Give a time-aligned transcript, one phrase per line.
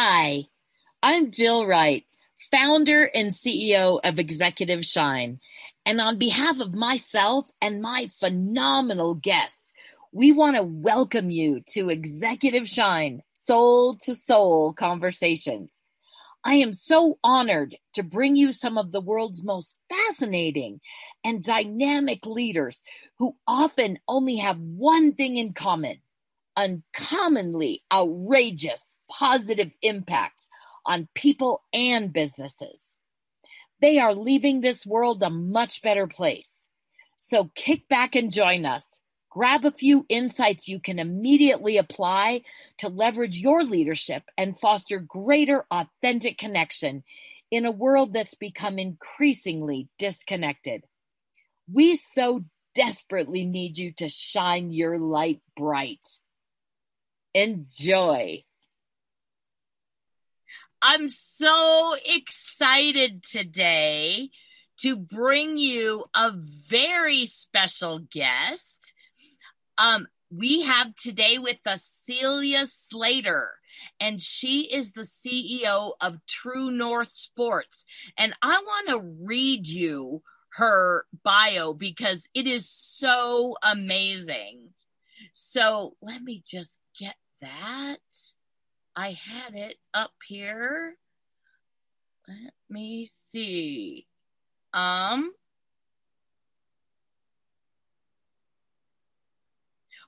[0.00, 0.44] Hi,
[1.02, 2.04] I'm Jill Wright,
[2.52, 5.40] founder and CEO of Executive Shine.
[5.84, 9.72] And on behalf of myself and my phenomenal guests,
[10.12, 15.72] we want to welcome you to Executive Shine Soul to Soul Conversations.
[16.44, 20.80] I am so honored to bring you some of the world's most fascinating
[21.24, 22.84] and dynamic leaders
[23.18, 25.98] who often only have one thing in common
[26.58, 30.46] uncommonly outrageous positive impact
[30.84, 32.96] on people and businesses.
[33.80, 36.66] They are leaving this world a much better place.
[37.16, 38.84] So kick back and join us.
[39.30, 42.42] Grab a few insights you can immediately apply
[42.78, 47.04] to leverage your leadership and foster greater authentic connection
[47.50, 50.84] in a world that's become increasingly disconnected.
[51.72, 56.00] We so desperately need you to shine your light bright.
[57.34, 58.44] Enjoy.
[60.80, 64.30] I'm so excited today
[64.80, 68.94] to bring you a very special guest.
[69.76, 73.50] Um, we have today with us Celia Slater,
[73.98, 77.84] and she is the CEO of True North Sports.
[78.16, 84.70] And I want to read you her bio because it is so amazing.
[85.32, 87.98] So let me just get that.
[88.96, 90.96] I had it up here.
[92.26, 94.06] Let me see.
[94.74, 95.32] Um,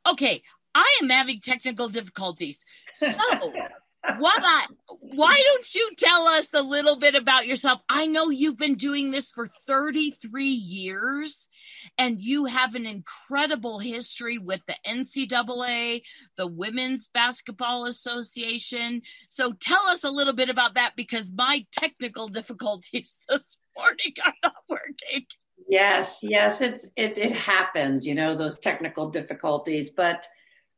[0.06, 0.42] okay,
[0.74, 2.64] I am having technical difficulties.
[2.92, 3.06] So,
[4.18, 4.64] why
[5.00, 7.80] why don't you tell us a little bit about yourself?
[7.88, 11.48] I know you've been doing this for 33 years
[11.98, 16.02] and you have an incredible history with the NCAA,
[16.36, 19.02] the Women's Basketball Association.
[19.28, 24.34] So tell us a little bit about that because my technical difficulties this morning are
[24.42, 25.26] not working.
[25.68, 29.90] Yes, yes, it's it it happens, you know, those technical difficulties.
[29.90, 30.26] But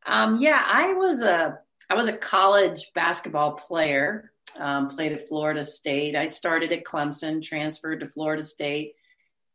[0.04, 1.59] um, yeah, I was a
[1.92, 4.32] I was a college basketball player.
[4.58, 6.16] Um, played at Florida State.
[6.16, 8.94] I started at Clemson, transferred to Florida State,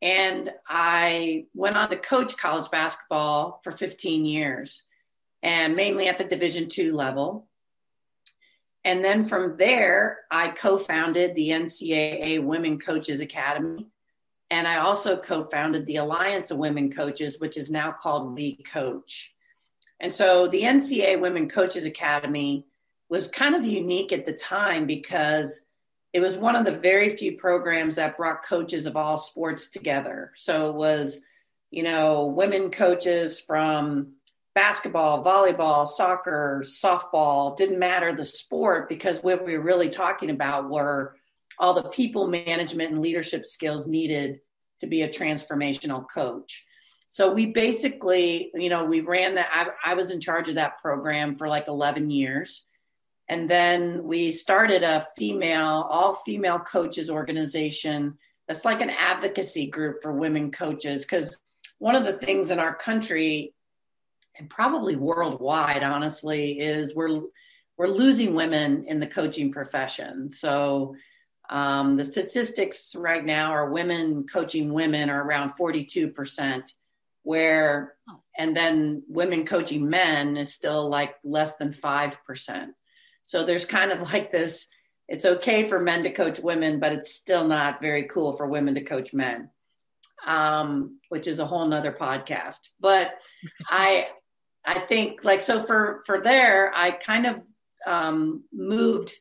[0.04, 4.84] and I went on to coach college basketball for 15 years,
[5.42, 7.48] and mainly at the Division two level.
[8.86, 13.88] And then from there, I co-founded the NCAA Women Coaches Academy,
[14.52, 19.34] and I also co-founded the Alliance of Women Coaches, which is now called We Coach.
[20.00, 22.66] And so the NCAA Women Coaches Academy
[23.10, 25.66] was kind of unique at the time because
[26.14, 30.32] it was one of the very few programs that brought coaches of all sports together.
[30.36, 31.22] So it was,
[31.72, 34.14] you know, women coaches from
[34.56, 40.70] basketball, volleyball, soccer, softball, didn't matter the sport because what we were really talking about
[40.70, 41.16] were
[41.60, 44.40] all the people management and leadership skills needed
[44.80, 46.66] to be a transformational coach.
[47.10, 49.50] So we basically, you know, we ran that.
[49.52, 52.66] I, I, was in charge of that program for like 11 years.
[53.30, 58.18] And then we started a female, all female coaches organization
[58.48, 61.02] that's like an advocacy group for women coaches.
[61.04, 61.38] Because
[61.80, 63.54] one of the things in our country,
[64.38, 67.22] and probably worldwide, honestly, is we're
[67.78, 70.32] we're losing women in the coaching profession.
[70.32, 70.96] So
[71.50, 76.74] um, the statistics right now are women coaching women are around 42 percent
[77.28, 78.22] where oh.
[78.38, 82.68] and then women coaching men is still like less than 5%.
[83.26, 84.68] So there's kind of like this
[85.10, 88.76] it's okay for men to coach women, but it's still not very cool for women
[88.76, 89.50] to coach men,
[90.26, 92.70] um, which is a whole nother podcast.
[92.80, 93.12] But
[93.70, 94.08] I,
[94.66, 97.42] I think like so for for there, I kind of
[97.86, 99.14] um, moved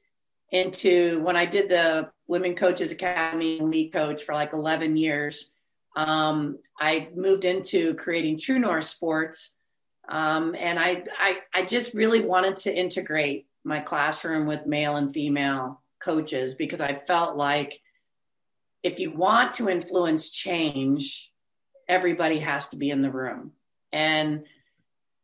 [0.53, 5.51] into when I did the Women Coaches Academy and lead coach for like 11 years
[5.97, 9.55] um, I moved into creating True North Sports,
[10.09, 15.13] um, and I, I I just really wanted to integrate my classroom with male and
[15.13, 17.81] female coaches because I felt like
[18.83, 21.33] if you want to influence change,
[21.89, 23.53] everybody has to be in the room,
[23.91, 24.45] and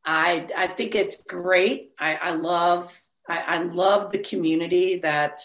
[0.06, 1.90] I I think it's great.
[1.98, 2.98] I, I love
[3.28, 5.38] I, I love the community that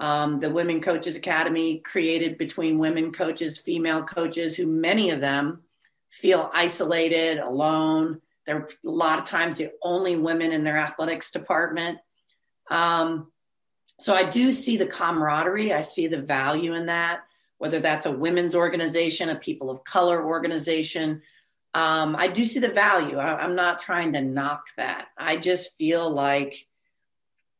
[0.00, 5.62] um, the Women Coaches Academy created between women coaches, female coaches, who many of them
[6.10, 8.20] feel isolated, alone.
[8.46, 11.98] They're a lot of times the only women in their athletics department.
[12.70, 13.32] Um,
[13.98, 15.72] so I do see the camaraderie.
[15.72, 17.20] I see the value in that,
[17.58, 21.22] whether that's a women's organization, a people of color organization.
[21.74, 23.18] Um, I do see the value.
[23.18, 25.08] I, I'm not trying to knock that.
[25.18, 26.66] I just feel like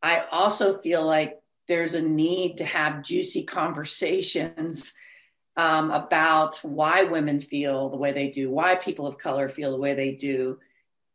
[0.00, 4.94] I also feel like there's a need to have juicy conversations
[5.56, 9.78] um, about why women feel the way they do, why people of color feel the
[9.78, 10.58] way they do,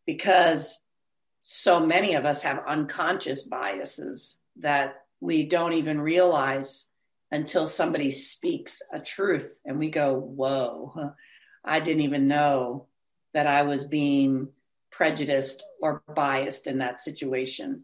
[0.05, 0.83] because
[1.41, 6.87] so many of us have unconscious biases that we don't even realize
[7.31, 11.13] until somebody speaks a truth and we go, Whoa,
[11.65, 12.87] I didn't even know
[13.33, 14.49] that I was being
[14.91, 17.83] prejudiced or biased in that situation.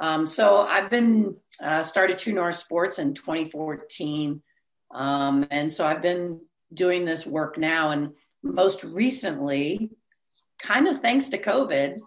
[0.00, 4.42] Um, so I've been uh, started True North Sports in 2014.
[4.92, 6.40] Um, and so I've been
[6.72, 7.90] doing this work now.
[7.90, 8.12] And
[8.42, 9.90] most recently,
[10.58, 11.98] kind of thanks to COVID,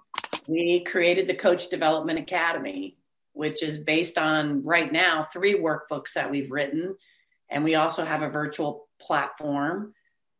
[0.48, 2.98] we created the Coach Development Academy,
[3.34, 6.96] which is based on right now three workbooks that we've written.
[7.50, 9.94] And we also have a virtual platform.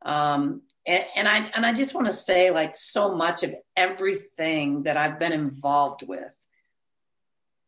[0.04, 4.84] Um, and, and, I and I just want to say, like, so much of everything
[4.84, 6.36] that I've been involved with,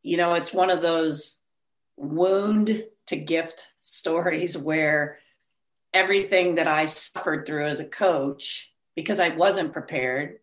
[0.05, 1.39] you know, it's one of those
[1.97, 5.17] wound to gift stories where
[5.95, 10.37] everything that I suffered through as a coach, because I wasn't prepared,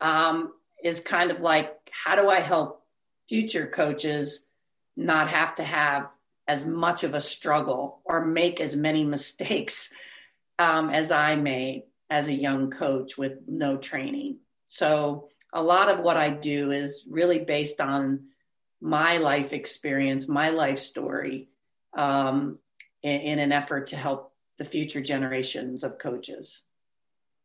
[0.00, 2.82] um, is kind of like how do I help
[3.28, 4.48] future coaches
[4.96, 6.08] not have to have
[6.48, 9.88] as much of a struggle or make as many mistakes
[10.58, 14.38] um, as I made as a young coach with no training.
[14.66, 18.30] So a lot of what I do is really based on
[18.80, 21.48] my life experience, my life story,
[21.96, 22.58] um,
[23.02, 26.62] in, in an effort to help the future generations of coaches.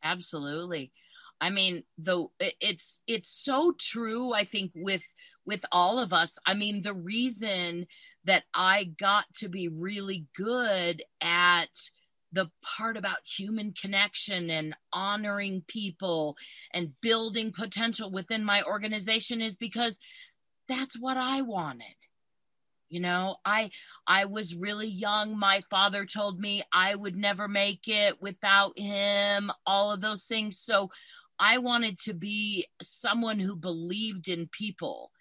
[0.04, 0.92] Absolutely.
[1.42, 4.34] I mean, though it's it's so true.
[4.34, 5.04] I think with
[5.46, 6.38] with all of us.
[6.46, 7.88] I mean, the reason
[8.26, 11.70] that I got to be really good at
[12.32, 16.36] the part about human connection and honoring people
[16.74, 20.00] and building potential within my organization is because
[20.70, 21.96] that's what I wanted.
[22.90, 23.70] You know i
[24.08, 25.38] i was really young.
[25.38, 30.60] My father told me i would never make it without him all of those things.
[30.60, 30.90] So
[31.38, 35.12] i wanted to be someone who believed in people.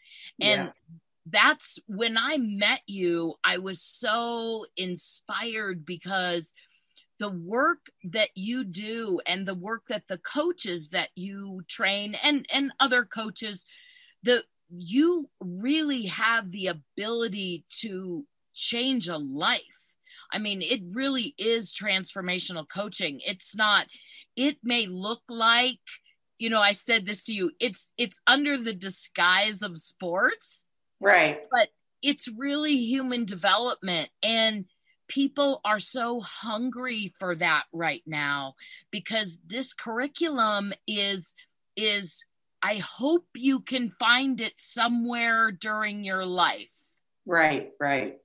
[0.41, 0.71] And yeah.
[1.27, 6.55] that's when i met you i was so inspired because
[7.19, 12.47] the work that you do and the work that the coaches that you train and
[12.53, 13.67] and other coaches
[14.23, 18.25] the you really have the ability to
[18.55, 19.62] change a life.
[20.32, 23.20] I mean, it really is transformational coaching.
[23.25, 23.87] It's not,
[24.37, 25.79] it may look like,
[26.38, 30.67] you know, I said this to you, it's it's under the disguise of sports.
[31.00, 31.41] Right.
[31.50, 31.69] But
[32.03, 34.67] it's really human development and
[35.09, 38.55] people are so hungry for that right now
[38.91, 41.35] because this curriculum is
[41.76, 42.25] is
[42.62, 46.70] I hope you can find it somewhere during your life.
[47.26, 48.19] Right, right.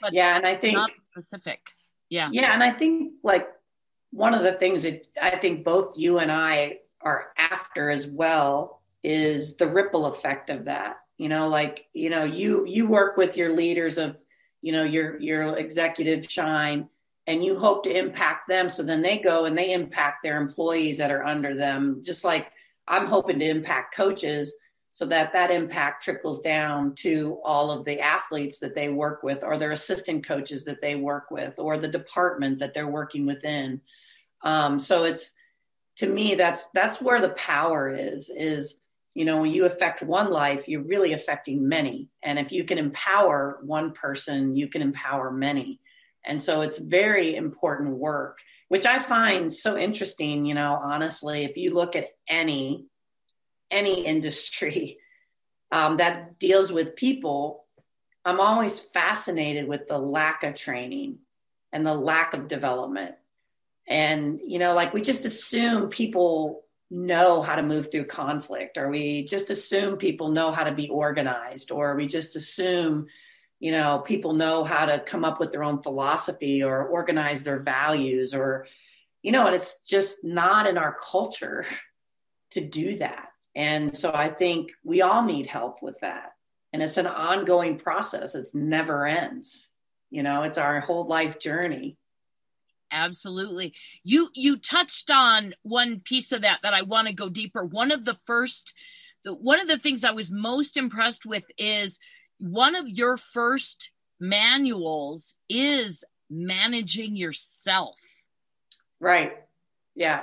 [0.00, 1.60] But yeah, and I think specific.
[2.08, 2.30] Yeah.
[2.32, 3.48] Yeah, and I think like
[4.12, 8.80] one of the things that I think both you and I are after as well
[9.02, 10.96] is the ripple effect of that.
[11.18, 14.16] You know, like, you know, you you work with your leaders of,
[14.62, 16.88] you know, your your executive shine
[17.26, 20.98] and you hope to impact them so then they go and they impact their employees
[20.98, 22.50] that are under them just like
[22.90, 24.56] I'm hoping to impact coaches
[24.92, 29.44] so that that impact trickles down to all of the athletes that they work with
[29.44, 33.80] or their assistant coaches that they work with or the department that they're working within.
[34.42, 35.32] Um, so it's
[35.96, 38.76] to me that's that's where the power is is
[39.14, 42.08] you know when you affect one life you're really affecting many.
[42.24, 45.80] And if you can empower one person you can empower many.
[46.26, 48.38] And so it's very important work
[48.70, 52.86] which I find so interesting, you know, honestly, if you look at any
[53.68, 54.98] any industry
[55.72, 57.64] um, that deals with people,
[58.24, 61.18] I'm always fascinated with the lack of training
[61.72, 63.16] and the lack of development.
[63.88, 66.62] And, you know, like we just assume people
[66.92, 70.88] know how to move through conflict, or we just assume people know how to be
[70.88, 73.08] organized, or we just assume
[73.60, 77.60] you know people know how to come up with their own philosophy or organize their
[77.60, 78.66] values or
[79.22, 81.64] you know and it's just not in our culture
[82.50, 83.28] to do that.
[83.54, 86.32] And so i think we all need help with that.
[86.72, 88.34] And it's an ongoing process.
[88.34, 89.68] It's never ends.
[90.10, 91.98] You know it's our whole life journey.
[92.92, 93.74] Absolutely.
[94.02, 97.64] You you touched on one piece of that that i want to go deeper.
[97.64, 98.74] One of the first
[99.22, 102.00] the, one of the things i was most impressed with is
[102.40, 108.00] one of your first manuals is managing yourself.
[108.98, 109.32] Right.
[109.94, 110.22] Yeah.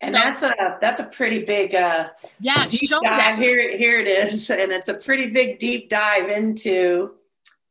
[0.00, 2.08] and that's a that's a pretty big uh
[2.38, 3.02] yeah deep dive.
[3.02, 3.38] That.
[3.38, 7.12] here here it is and it's a pretty big deep dive into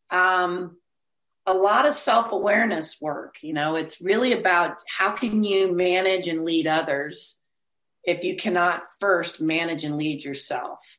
[0.09, 0.77] um
[1.45, 6.43] a lot of self-awareness work you know it's really about how can you manage and
[6.43, 7.39] lead others
[8.03, 10.97] if you cannot first manage and lead yourself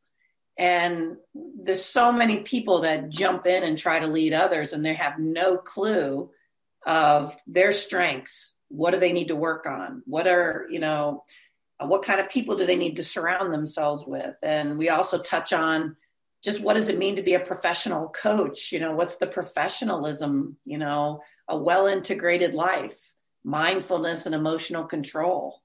[0.58, 4.94] and there's so many people that jump in and try to lead others and they
[4.94, 6.30] have no clue
[6.86, 8.54] of their strengths.
[8.68, 10.02] What do they need to work on?
[10.06, 11.24] What are you know
[11.78, 14.36] what kind of people do they need to surround themselves with?
[14.42, 15.96] And we also touch on
[16.42, 18.72] just what does it mean to be a professional coach?
[18.72, 23.12] You know what's the professionalism you know a well integrated life
[23.44, 25.62] mindfulness and emotional control.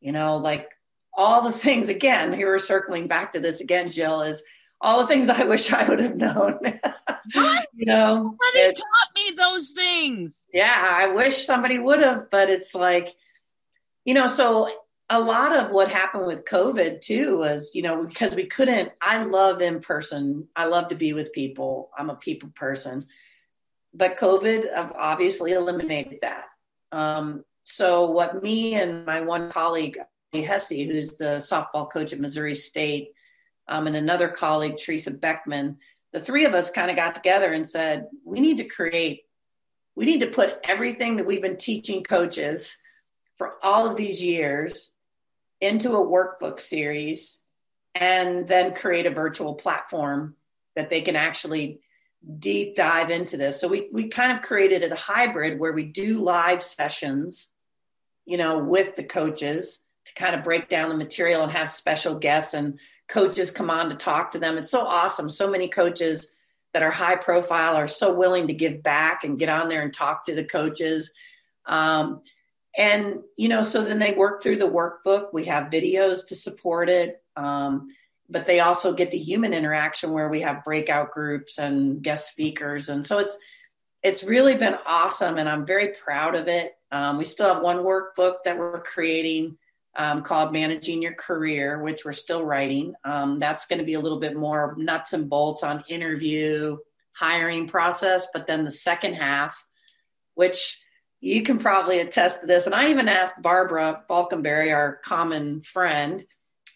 [0.00, 0.70] You know like
[1.14, 4.42] all the things again here we're circling back to this again jill is
[4.80, 6.58] all the things i wish i would have known.
[7.74, 10.44] You know somebody taught me those things?
[10.52, 13.14] Yeah i wish somebody would have but it's like
[14.04, 14.68] you know so
[15.08, 19.22] a lot of what happened with covid too was you know because we couldn't i
[19.22, 20.48] love in person.
[20.56, 21.90] I love to be with people.
[21.96, 23.06] I'm a people person.
[23.94, 26.44] But covid obviously eliminated that.
[26.90, 29.98] Um, so what me and my one colleague
[30.40, 33.12] hesse who's the softball coach at missouri state
[33.68, 35.76] um, and another colleague teresa beckman
[36.12, 39.24] the three of us kind of got together and said we need to create
[39.94, 42.78] we need to put everything that we've been teaching coaches
[43.36, 44.92] for all of these years
[45.60, 47.40] into a workbook series
[47.94, 50.34] and then create a virtual platform
[50.74, 51.80] that they can actually
[52.38, 53.60] deep dive into this.
[53.60, 57.48] So we we kind of created a hybrid where we do live sessions,
[58.24, 62.14] you know, with the coaches to kind of break down the material and have special
[62.16, 62.78] guests and
[63.08, 64.58] coaches come on to talk to them.
[64.58, 65.28] It's so awesome.
[65.28, 66.30] So many coaches
[66.72, 69.92] that are high profile are so willing to give back and get on there and
[69.92, 71.12] talk to the coaches.
[71.66, 72.22] Um,
[72.76, 76.88] and you know so then they work through the workbook we have videos to support
[76.88, 77.88] it um,
[78.28, 82.88] but they also get the human interaction where we have breakout groups and guest speakers
[82.88, 83.36] and so it's
[84.02, 87.78] it's really been awesome and i'm very proud of it um, we still have one
[87.78, 89.56] workbook that we're creating
[89.96, 94.00] um, called managing your career which we're still writing um, that's going to be a
[94.00, 96.76] little bit more nuts and bolts on interview
[97.12, 99.64] hiring process but then the second half
[100.34, 100.82] which
[101.22, 102.66] you can probably attest to this.
[102.66, 106.22] And I even asked Barbara Faulkenberry, our common friend,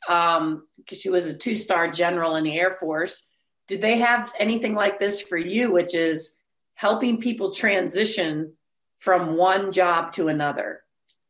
[0.06, 3.26] because um, she was a two star general in the Air Force.
[3.66, 6.36] Did they have anything like this for you, which is
[6.74, 8.52] helping people transition
[9.00, 10.82] from one job to another?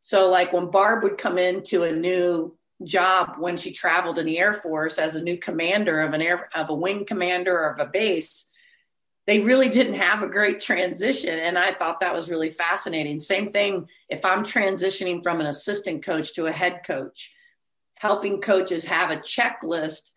[0.07, 4.39] So, like when Barb would come into a new job when she traveled in the
[4.39, 7.81] Air Force as a new commander of an air of a wing commander or of
[7.81, 8.49] a base,
[9.27, 11.37] they really didn't have a great transition.
[11.37, 13.19] And I thought that was really fascinating.
[13.19, 17.35] Same thing if I'm transitioning from an assistant coach to a head coach,
[17.97, 20.13] helping coaches have a checklist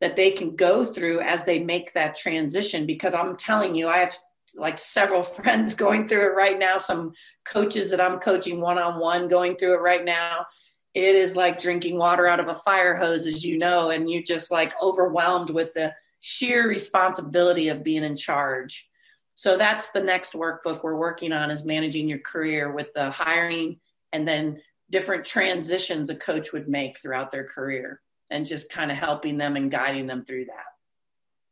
[0.00, 2.86] that they can go through as they make that transition.
[2.86, 4.16] Because I'm telling you, I have
[4.54, 7.12] like several friends going through it right now, some
[7.44, 10.46] coaches that I'm coaching one on one going through it right now.
[10.94, 14.22] It is like drinking water out of a fire hose, as you know, and you're
[14.22, 18.88] just like overwhelmed with the sheer responsibility of being in charge.
[19.34, 23.80] So that's the next workbook we're working on is managing your career with the hiring
[24.12, 24.60] and then
[24.90, 29.56] different transitions a coach would make throughout their career and just kind of helping them
[29.56, 30.66] and guiding them through that.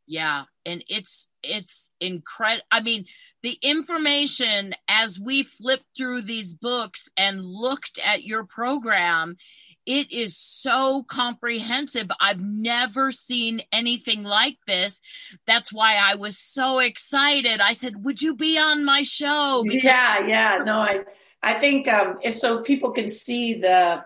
[0.05, 2.65] Yeah, and it's it's incredible.
[2.71, 3.05] I mean,
[3.43, 9.37] the information as we flipped through these books and looked at your program
[9.85, 12.09] it is so comprehensive.
[12.21, 15.01] I've never seen anything like this.
[15.45, 17.59] That's why I was so excited.
[17.59, 20.59] I said, "Would you be on my show?" Because- yeah, yeah.
[20.63, 21.01] No, I
[21.41, 24.05] I think um, if so people can see the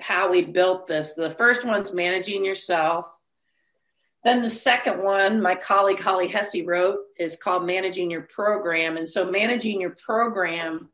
[0.00, 1.14] how we built this.
[1.14, 3.06] The first one's managing yourself.
[4.24, 8.96] Then the second one, my colleague Holly Hesse wrote, is called Managing Your Program.
[8.96, 10.88] And so managing your program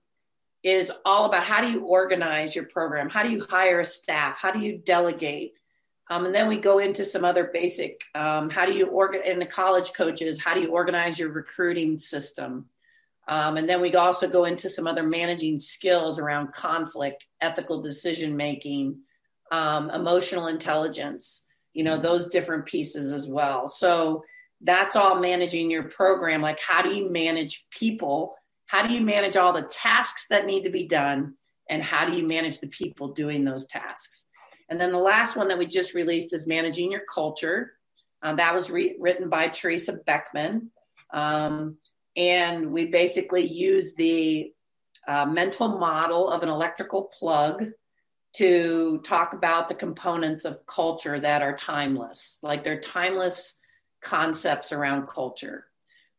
[0.62, 3.09] is all about how do you organize your program?
[3.09, 4.38] How do you hire a staff?
[4.38, 5.54] How do you delegate?
[6.11, 9.38] Um, and then we go into some other basic um, how do you organize in
[9.38, 12.66] the college coaches, how do you organize your recruiting system?
[13.26, 18.37] Um, and then we also go into some other managing skills around conflict, ethical decision
[18.37, 18.99] making,
[19.50, 21.44] um, emotional intelligence,
[21.75, 23.69] you know, those different pieces as well.
[23.69, 24.25] So
[24.61, 26.40] that's all managing your program.
[26.40, 28.35] Like, how do you manage people?
[28.66, 31.35] How do you manage all the tasks that need to be done?
[31.69, 34.25] And how do you manage the people doing those tasks?
[34.71, 37.73] And then the last one that we just released is Managing Your Culture.
[38.23, 40.71] Uh, that was re- written by Teresa Beckman.
[41.12, 41.76] Um,
[42.16, 44.52] and we basically use the
[45.07, 47.64] uh, mental model of an electrical plug
[48.35, 53.59] to talk about the components of culture that are timeless, like they're timeless
[54.00, 55.67] concepts around culture.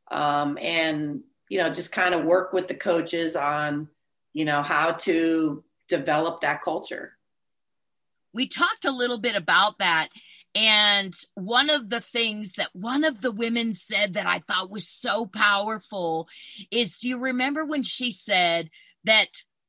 [0.09, 3.89] Um, and, you know, just kind of work with the coaches on,
[4.33, 7.17] you know, how to develop that culture.
[8.33, 10.09] We talked a little bit about that.
[10.53, 14.87] And one of the things that one of the women said that I thought was
[14.87, 16.29] so powerful
[16.71, 18.69] is do you remember when she said
[19.03, 19.27] that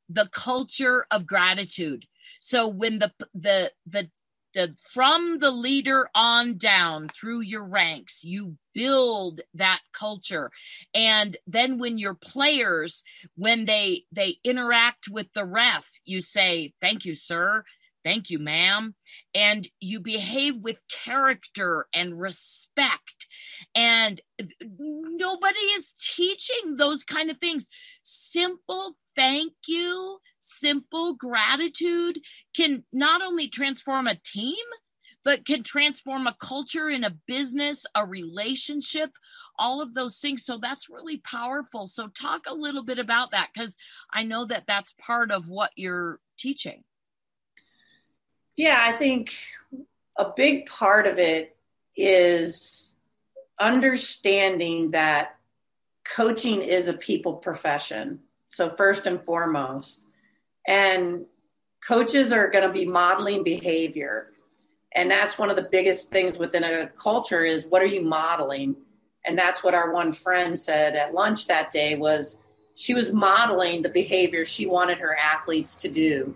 [0.09, 2.05] the culture of gratitude?
[2.47, 4.09] So when the the the
[4.55, 10.49] the from the leader on down through your ranks, you build that culture.
[10.93, 13.03] And then when your players,
[13.35, 17.65] when they they interact with the ref, you say, Thank you, sir.
[18.05, 18.95] Thank you, ma'am.
[19.35, 23.27] And you behave with character and respect.
[23.75, 24.21] And
[24.61, 27.67] nobody is teaching those kind of things.
[28.03, 32.19] Simple thank you simple gratitude
[32.55, 34.55] can not only transform a team,
[35.23, 39.11] but can transform a culture in a business, a relationship,
[39.59, 40.45] all of those things.
[40.45, 41.87] So that's really powerful.
[41.87, 43.75] So, talk a little bit about that because
[44.13, 46.85] I know that that's part of what you're teaching.
[48.55, 49.35] Yeah, I think
[50.17, 51.57] a big part of it
[51.95, 52.95] is
[53.59, 55.35] understanding that
[56.05, 58.19] coaching is a people profession.
[58.47, 60.06] So, first and foremost,
[60.67, 61.25] and
[61.85, 64.31] coaches are going to be modeling behavior.
[64.93, 68.75] And that's one of the biggest things within a culture is what are you modeling?
[69.25, 72.39] And that's what our one friend said at lunch that day was
[72.75, 76.35] she was modeling the behavior she wanted her athletes to do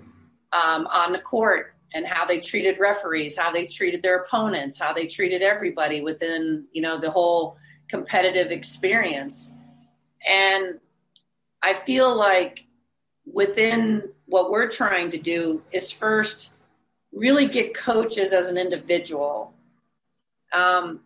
[0.52, 4.92] um, on the court and how they treated referees how they treated their opponents how
[4.92, 7.58] they treated everybody within you know the whole
[7.90, 9.54] competitive experience.
[10.28, 10.80] And
[11.62, 12.66] i feel like
[13.26, 16.54] within what we're trying to do is first
[17.12, 19.54] really get coaches as an individual
[20.54, 21.02] um,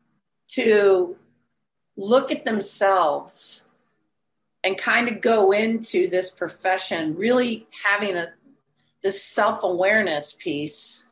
[0.48, 1.15] to
[1.98, 3.63] look at themselves
[4.63, 8.27] and kind of go into this profession really having a
[9.01, 11.07] this self-awareness piece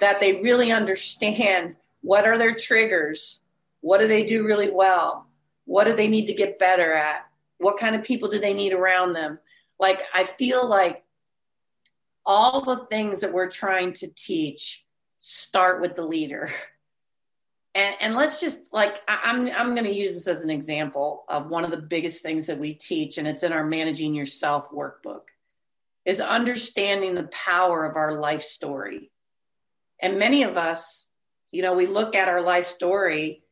[0.00, 3.44] that they really understand what are their triggers
[3.80, 5.24] what do they do really well
[5.66, 8.72] what do they need to get better at what kind of people do they need
[8.72, 9.38] around them.
[9.78, 11.04] Like i feel like
[12.28, 14.84] all the things that we're trying to teach
[15.18, 16.50] start with the leader.
[17.74, 21.48] And and let's just like i'm i'm going to use this as an example of
[21.48, 25.24] one of the biggest things that we teach and it's in our managing yourself workbook
[26.06, 29.12] is understanding the power of our life story.
[30.00, 31.08] And many of us
[31.52, 33.42] you know we look at our life story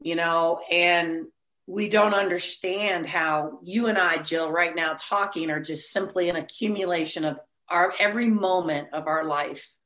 [0.00, 1.24] you know and
[1.66, 6.36] we don't understand how you and I, Jill, right now talking are just simply an
[6.36, 9.76] accumulation of our every moment of our life.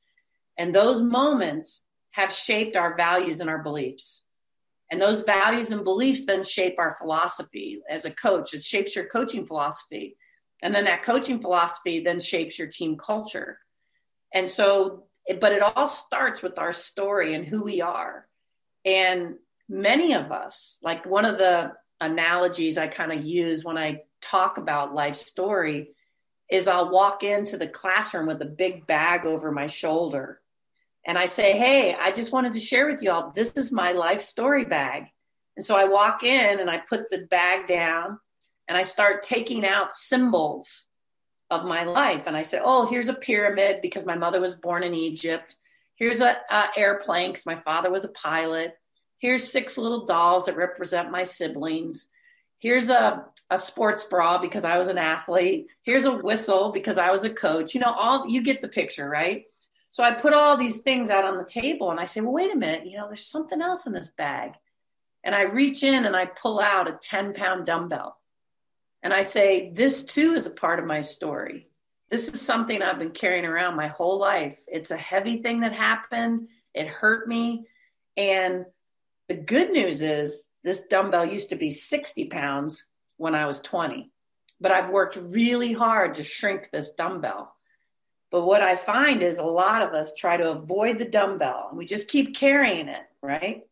[0.57, 4.25] And those moments have shaped our values and our beliefs.
[4.91, 8.53] And those values and beliefs then shape our philosophy as a coach.
[8.53, 10.17] It shapes your coaching philosophy.
[10.61, 13.59] And then that coaching philosophy then shapes your team culture.
[14.33, 15.05] And so,
[15.39, 18.27] but it all starts with our story and who we are.
[18.83, 19.35] And
[19.69, 24.57] many of us, like one of the analogies I kind of use when I talk
[24.57, 25.91] about life story
[26.49, 30.39] is I'll walk into the classroom with a big bag over my shoulder
[31.05, 34.21] and I say, Hey, I just wanted to share with y'all, this is my life
[34.21, 35.07] story bag.
[35.55, 38.19] And so I walk in and I put the bag down
[38.67, 40.87] and I start taking out symbols
[41.49, 42.27] of my life.
[42.27, 45.55] And I say, Oh, here's a pyramid because my mother was born in Egypt.
[45.95, 46.37] Here's a
[46.77, 48.77] airplane because my father was a pilot.
[49.17, 52.07] Here's six little dolls that represent my siblings.
[52.59, 55.67] Here's a, a sports bra because I was an athlete.
[55.81, 57.73] Here's a whistle because I was a coach.
[57.73, 59.45] You know, all you get the picture, right?
[59.91, 62.53] So I put all these things out on the table and I say, well, wait
[62.53, 64.51] a minute, you know, there's something else in this bag.
[65.23, 68.17] And I reach in and I pull out a 10 pound dumbbell.
[69.01, 71.67] And I say, this too is a part of my story.
[72.11, 74.59] This is something I've been carrying around my whole life.
[74.67, 76.49] It's a heavy thing that happened.
[76.73, 77.65] It hurt me.
[78.17, 78.65] And
[79.27, 82.85] the good news is this dumbbell used to be 60 pounds
[83.17, 84.11] when I was 20,
[84.59, 87.55] but I've worked really hard to shrink this dumbbell.
[88.31, 91.77] But what I find is a lot of us try to avoid the dumbbell and
[91.77, 93.63] we just keep carrying it, right?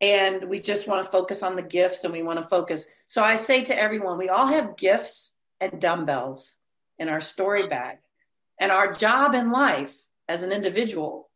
[0.00, 2.86] And we just want to focus on the gifts and we want to focus.
[3.06, 6.58] So I say to everyone, we all have gifts and dumbbells
[6.98, 7.98] in our story bag.
[8.60, 9.96] And our job in life
[10.28, 11.30] as an individual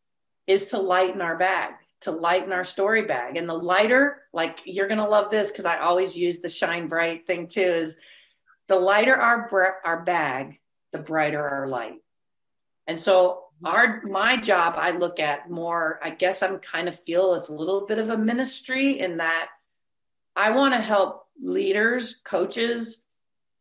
[0.46, 3.36] is to lighten our bag to lighten our story bag.
[3.36, 6.86] And the lighter, like you're going to love this because I always use the shine
[6.86, 7.96] bright thing too, is
[8.68, 10.60] the lighter our, our bag,
[10.92, 12.00] the brighter our light.
[12.86, 17.34] And so our my job I look at more, I guess I'm kind of feel
[17.34, 19.48] it's a little bit of a ministry in that
[20.34, 22.98] I want to help leaders, coaches,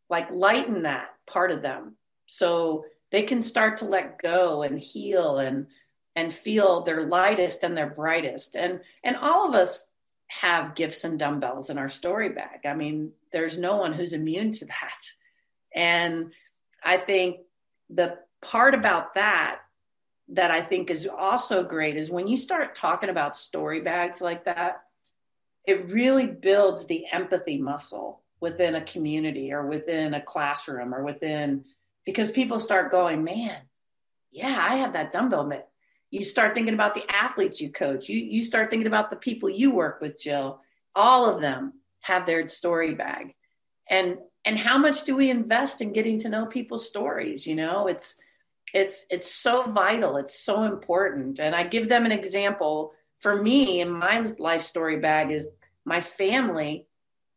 [0.09, 1.95] like lighten that part of them.
[2.27, 5.67] So they can start to let go and heal and
[6.15, 8.56] and feel their lightest and their brightest.
[8.56, 9.88] And and all of us
[10.28, 12.62] have gifts and dumbbells in our story bag.
[12.65, 14.99] I mean, there's no one who's immune to that.
[15.73, 16.32] And
[16.84, 17.41] I think
[17.89, 19.60] the part about that
[20.30, 24.45] that I think is also great is when you start talking about story bags like
[24.45, 24.82] that,
[25.65, 31.65] it really builds the empathy muscle within a community or within a classroom or within
[32.06, 33.58] because people start going, man,
[34.32, 35.67] yeah, I have that dumbbell mitt.
[36.11, 38.09] You start thinking about the athletes you coach.
[38.09, 40.61] You you start thinking about the people you work with, Jill.
[40.95, 43.33] All of them have their story bag.
[43.89, 47.45] And and how much do we invest in getting to know people's stories?
[47.47, 48.15] You know, it's
[48.73, 50.17] it's it's so vital.
[50.17, 51.39] It's so important.
[51.39, 52.93] And I give them an example.
[53.19, 55.47] For me, in my life story bag is
[55.85, 56.87] my family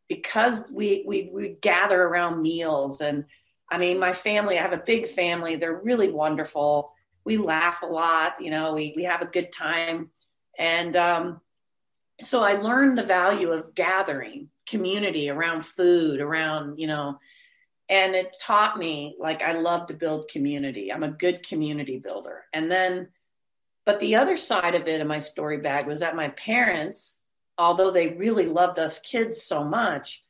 [0.07, 3.25] because we we we gather around meals and
[3.71, 6.91] I mean my family I have a big family they're really wonderful
[7.25, 10.09] we laugh a lot you know we we have a good time.
[10.57, 11.41] And um,
[12.19, 17.17] so I learned the value of gathering community around food around you know
[17.87, 20.93] and it taught me like I love to build community.
[20.93, 22.45] I'm a good community builder.
[22.53, 23.09] And then
[23.85, 27.19] but the other side of it in my story bag was that my parents
[27.59, 30.23] although they really loved us kids so much,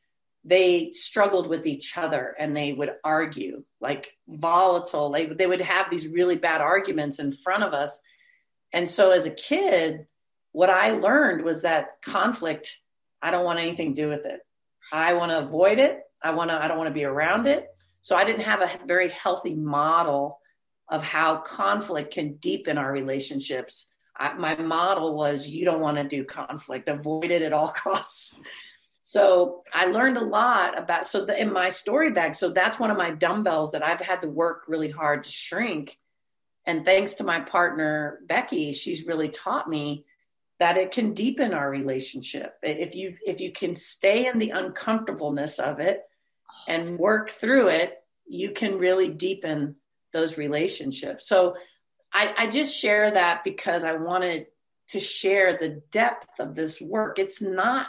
[0.44, 5.10] they struggled with each other and they would argue like volatile.
[5.10, 8.00] They, they would have these really bad arguments in front of us.
[8.72, 10.06] And so as a kid,
[10.52, 12.78] what I learned was that conflict,
[13.20, 14.40] I don't want anything to do with it.
[14.92, 16.00] I want to avoid it.
[16.22, 17.66] I want to, I don't want to be around it.
[18.02, 20.38] So I didn't have a very healthy model
[20.88, 26.04] of how conflict can deepen our relationships I, my model was you don't want to
[26.04, 28.38] do conflict, avoid it at all costs.
[29.10, 32.36] So I learned a lot about so the, in my story bag.
[32.36, 35.98] So that's one of my dumbbells that I've had to work really hard to shrink.
[36.64, 40.04] And thanks to my partner Becky, she's really taught me
[40.60, 45.58] that it can deepen our relationship if you if you can stay in the uncomfortableness
[45.58, 46.02] of it
[46.68, 49.74] and work through it you can really deepen
[50.12, 51.56] those relationships so
[52.12, 54.46] I, I just share that because I wanted
[54.90, 57.20] to share the depth of this work.
[57.20, 57.86] It's not,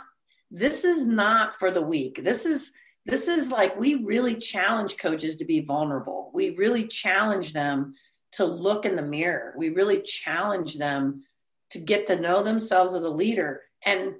[0.51, 2.23] this is not for the weak.
[2.23, 2.71] This is,
[3.05, 6.29] this is like we really challenge coaches to be vulnerable.
[6.33, 7.95] We really challenge them
[8.33, 9.53] to look in the mirror.
[9.57, 11.23] We really challenge them
[11.71, 14.15] to get to know themselves as a leader and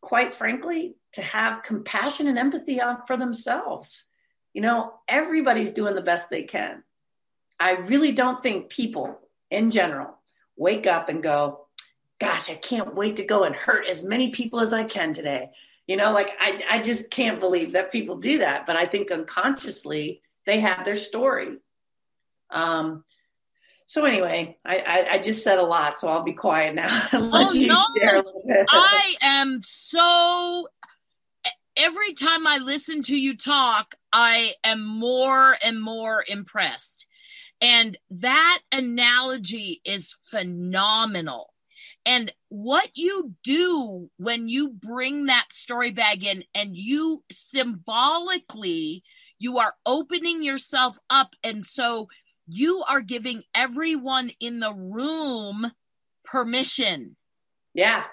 [0.00, 4.04] quite frankly to have compassion and empathy for themselves.
[4.52, 6.82] You know, everybody's doing the best they can.
[7.58, 9.18] I really don't think people
[9.50, 10.18] in general
[10.56, 11.67] wake up and go,
[12.20, 15.50] gosh, I can't wait to go and hurt as many people as I can today.
[15.86, 18.66] You know, like I, I just can't believe that people do that.
[18.66, 21.56] But I think unconsciously they have their story.
[22.50, 23.04] Um,
[23.86, 27.30] so anyway, I, I, I just said a lot, so I'll be quiet now and
[27.30, 27.84] let oh, you no.
[27.96, 28.66] share a little bit.
[28.68, 30.68] I am so
[31.78, 37.06] every time I listen to you talk, I am more and more impressed.
[37.60, 41.47] And that analogy is phenomenal.
[42.08, 49.04] And what you do when you bring that story bag in and you symbolically,
[49.38, 51.34] you are opening yourself up.
[51.44, 52.08] And so
[52.46, 55.70] you are giving everyone in the room
[56.24, 57.16] permission.
[57.74, 58.04] Yeah.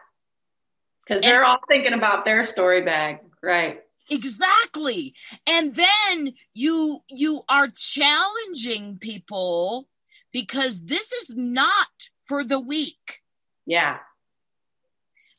[1.07, 3.19] Because they're and, all thinking about their story bag.
[3.41, 3.79] Right.
[4.09, 5.13] Exactly.
[5.47, 9.87] And then you you are challenging people
[10.33, 13.21] because this is not for the weak.
[13.65, 13.97] Yeah.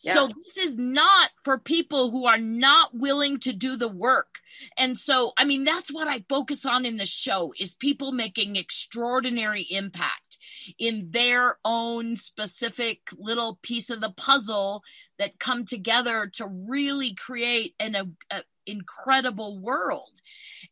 [0.02, 0.14] yeah.
[0.14, 4.40] So this is not for people who are not willing to do the work.
[4.76, 8.56] And so I mean that's what I focus on in the show is people making
[8.56, 10.38] extraordinary impact
[10.78, 14.82] in their own specific little piece of the puzzle
[15.18, 20.10] that come together to really create an a, a incredible world.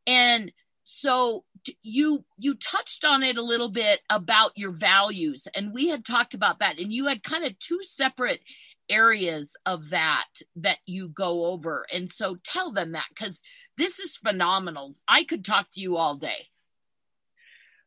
[0.07, 1.45] And so
[1.83, 6.35] you you touched on it a little bit about your values and we had talked
[6.35, 8.41] about that and you had kind of two separate
[8.89, 13.43] areas of that that you go over and so tell them that cuz
[13.77, 14.95] this is phenomenal.
[15.09, 16.49] I could talk to you all day.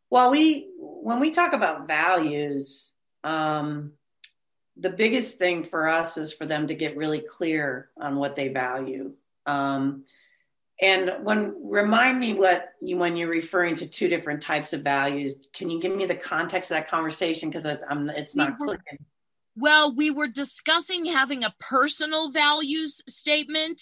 [0.10, 3.94] Well, we when we talk about values, um,
[4.78, 8.50] the biggest thing for us is for them to get really clear on what they
[8.50, 9.14] value.
[9.46, 10.06] Um,
[10.82, 15.36] And when remind me what you when you're referring to two different types of values,
[15.54, 18.66] can you give me the context of that conversation because I'm it's not we were,
[18.74, 19.06] clicking.
[19.56, 23.82] Well, we were discussing having a personal values statement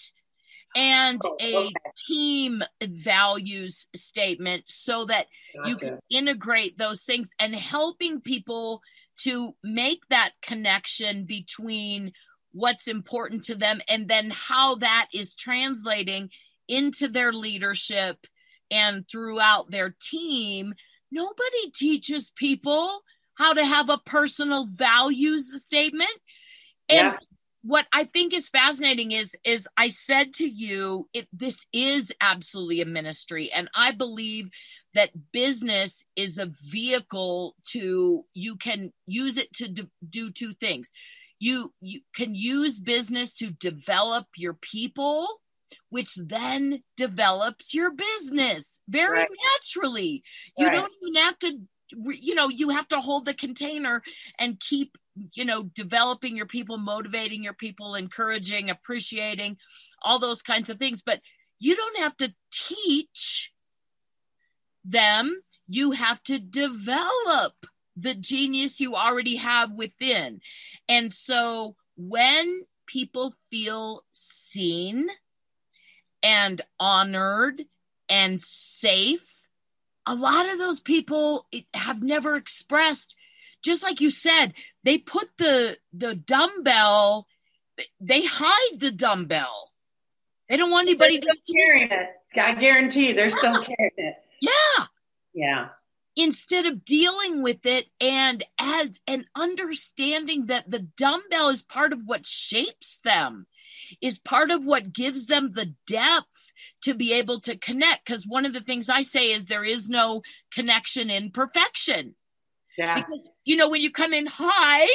[0.74, 1.72] and oh, a okay.
[2.08, 5.70] team values statement so that gotcha.
[5.70, 8.82] you can integrate those things and helping people
[9.18, 12.12] to make that connection between
[12.52, 16.30] what's important to them and then how that is translating
[16.68, 18.26] into their leadership
[18.70, 20.74] and throughout their team.
[21.10, 23.02] Nobody teaches people
[23.34, 26.10] how to have a personal values statement.
[26.88, 27.16] And yeah.
[27.62, 32.80] what I think is fascinating is is I said to you it, this is absolutely
[32.80, 34.50] a ministry and I believe
[34.94, 40.90] that business is a vehicle to you can use it to do, do two things.
[41.38, 45.28] You you can use business to develop your people
[45.90, 49.28] which then develops your business very right.
[49.54, 50.22] naturally.
[50.56, 50.74] You right.
[50.74, 51.60] don't even have to
[51.92, 54.02] you know you have to hold the container
[54.38, 54.96] and keep
[55.34, 59.56] you know developing your people motivating your people encouraging appreciating
[60.02, 61.20] all those kinds of things but
[61.58, 63.52] you don't have to teach
[64.84, 67.54] them you have to develop
[67.96, 70.40] the genius you already have within
[70.88, 75.08] and so when people feel seen
[76.22, 77.64] and honored
[78.08, 79.46] and safe
[80.06, 83.16] a lot of those people have never expressed
[83.62, 87.26] just like you said they put the the dumbbell
[88.00, 89.72] they hide the dumbbell.
[90.48, 92.40] They don't want anybody to carrying it.
[92.40, 94.14] I guarantee they're still carrying it.
[94.40, 94.84] Yeah.
[95.34, 95.68] Yeah.
[96.14, 102.02] Instead of dealing with it and as and understanding that the dumbbell is part of
[102.06, 103.46] what shapes them
[104.00, 108.06] is part of what gives them the depth to be able to connect.
[108.06, 110.22] Because one of the things I say is there is no
[110.52, 112.14] connection in perfection.
[112.78, 112.94] Yeah.
[112.94, 114.86] Because, you know, when you come in, hi,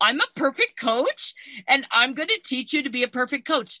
[0.00, 1.34] I'm a perfect coach
[1.66, 3.80] and I'm going to teach you to be a perfect coach.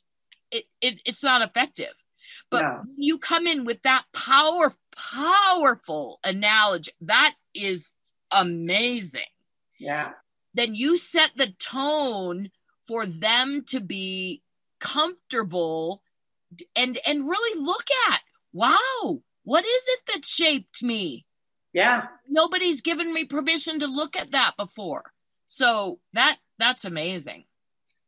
[0.50, 1.92] It, it it's not effective.
[2.50, 2.82] But no.
[2.96, 7.92] you come in with that power, powerful analogy, that is
[8.30, 9.22] amazing.
[9.78, 10.10] Yeah.
[10.54, 12.50] Then you set the tone
[12.86, 14.42] for them to be
[14.80, 16.02] comfortable
[16.74, 18.20] and and really look at
[18.52, 21.24] wow what is it that shaped me?
[21.72, 22.08] Yeah.
[22.28, 25.04] Nobody's given me permission to look at that before.
[25.46, 27.44] So that that's amazing.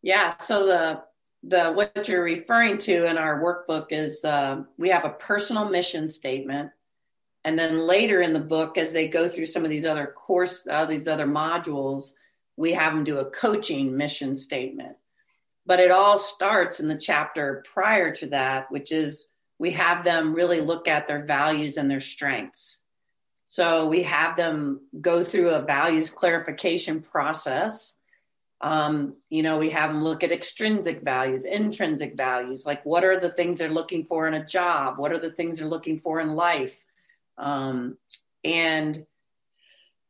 [0.02, 0.36] Yeah.
[0.36, 1.02] So the
[1.42, 6.10] the what you're referring to in our workbook is uh, we have a personal mission
[6.10, 6.72] statement.
[7.42, 10.66] And then later in the book as they go through some of these other course
[10.70, 12.12] uh, these other modules
[12.58, 14.96] we have them do a coaching mission statement
[15.70, 19.28] but it all starts in the chapter prior to that, which is
[19.60, 22.80] we have them really look at their values and their strengths.
[23.46, 27.94] So we have them go through a values clarification process.
[28.60, 33.20] Um, you know, we have them look at extrinsic values, intrinsic values, like what are
[33.20, 34.98] the things they're looking for in a job?
[34.98, 36.84] What are the things they're looking for in life?
[37.38, 37.96] Um,
[38.42, 39.06] and,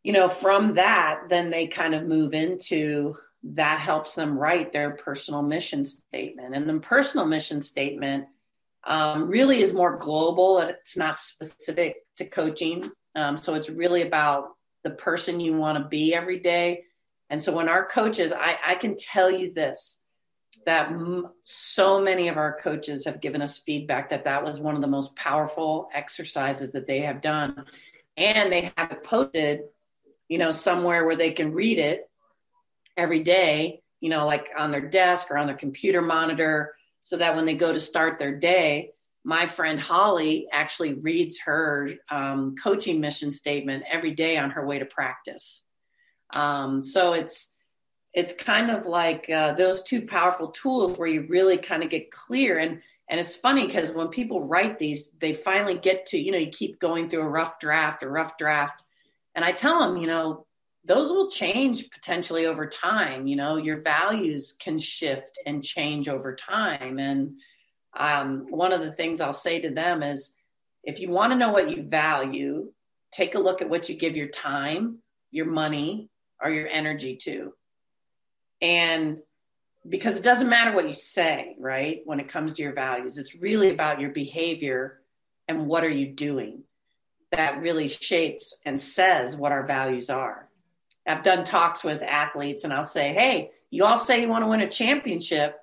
[0.02, 4.90] you know, from that, then they kind of move into that helps them write their
[4.90, 6.54] personal mission statement.
[6.54, 8.26] And the personal mission statement
[8.84, 10.58] um, really is more global.
[10.58, 12.90] It's not specific to coaching.
[13.14, 14.50] Um, so it's really about
[14.84, 16.84] the person you want to be every day.
[17.28, 19.98] And so when our coaches, I, I can tell you this
[20.66, 24.74] that m- so many of our coaches have given us feedback that that was one
[24.74, 27.64] of the most powerful exercises that they have done.
[28.16, 29.60] And they have it posted,
[30.28, 32.09] you know, somewhere where they can read it
[32.96, 37.34] every day, you know, like on their desk or on their computer monitor, so that
[37.34, 38.90] when they go to start their day,
[39.24, 44.78] my friend Holly actually reads her um, coaching mission statement every day on her way
[44.78, 45.62] to practice.
[46.32, 47.52] Um, so it's
[48.12, 52.10] it's kind of like uh, those two powerful tools where you really kind of get
[52.10, 56.32] clear and and it's funny because when people write these they finally get to you
[56.32, 58.82] know you keep going through a rough draft a rough draft
[59.34, 60.46] and i tell them you know
[60.84, 63.26] those will change potentially over time.
[63.26, 66.98] You know, your values can shift and change over time.
[66.98, 67.38] And
[67.96, 70.32] um, one of the things I'll say to them is
[70.82, 72.72] if you want to know what you value,
[73.12, 74.98] take a look at what you give your time,
[75.30, 76.08] your money,
[76.40, 77.52] or your energy to.
[78.62, 79.18] And
[79.88, 82.00] because it doesn't matter what you say, right?
[82.04, 85.00] When it comes to your values, it's really about your behavior
[85.48, 86.64] and what are you doing
[87.32, 90.49] that really shapes and says what our values are.
[91.06, 94.48] I've done talks with athletes and I'll say, hey, you all say you want to
[94.48, 95.56] win a championship.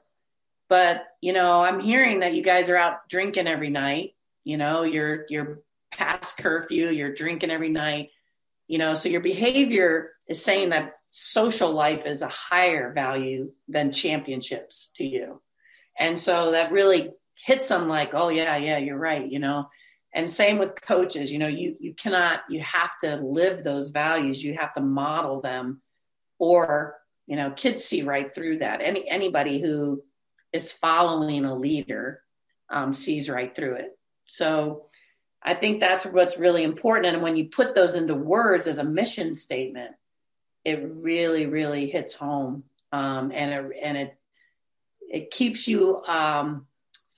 [0.69, 4.15] But, you know, I'm hearing that you guys are out drinking every night.
[4.43, 8.09] You know, you're you're past curfew, you're drinking every night.
[8.67, 13.93] You know, so your behavior is saying that social life is a higher value than
[13.93, 15.41] championships to you.
[15.97, 17.11] And so that really
[17.45, 19.69] hits them like, oh yeah, yeah, you're right, you know.
[20.17, 24.43] And same with coaches, you know, you you cannot you have to live those values,
[24.43, 25.79] you have to model them
[26.39, 26.95] or,
[27.27, 28.81] you know, kids see right through that.
[28.81, 30.03] Any anybody who
[30.51, 32.23] is following a leader
[32.67, 33.95] um, sees right through it.
[34.25, 34.87] So
[35.43, 37.13] I think that's what's really important.
[37.13, 39.91] And when you put those into words as a mission statement,
[40.65, 44.17] it really, really hits home, um, and it, and it
[45.11, 46.65] it keeps you um,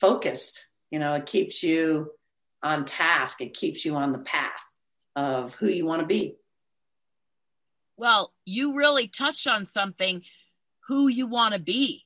[0.02, 0.66] focused.
[0.92, 2.12] You know, it keeps you
[2.62, 3.42] on task.
[3.42, 4.52] It keeps you on the path
[5.16, 6.36] of who you want to be.
[7.98, 10.24] Well, you really touched on something
[10.88, 12.06] who you want to be.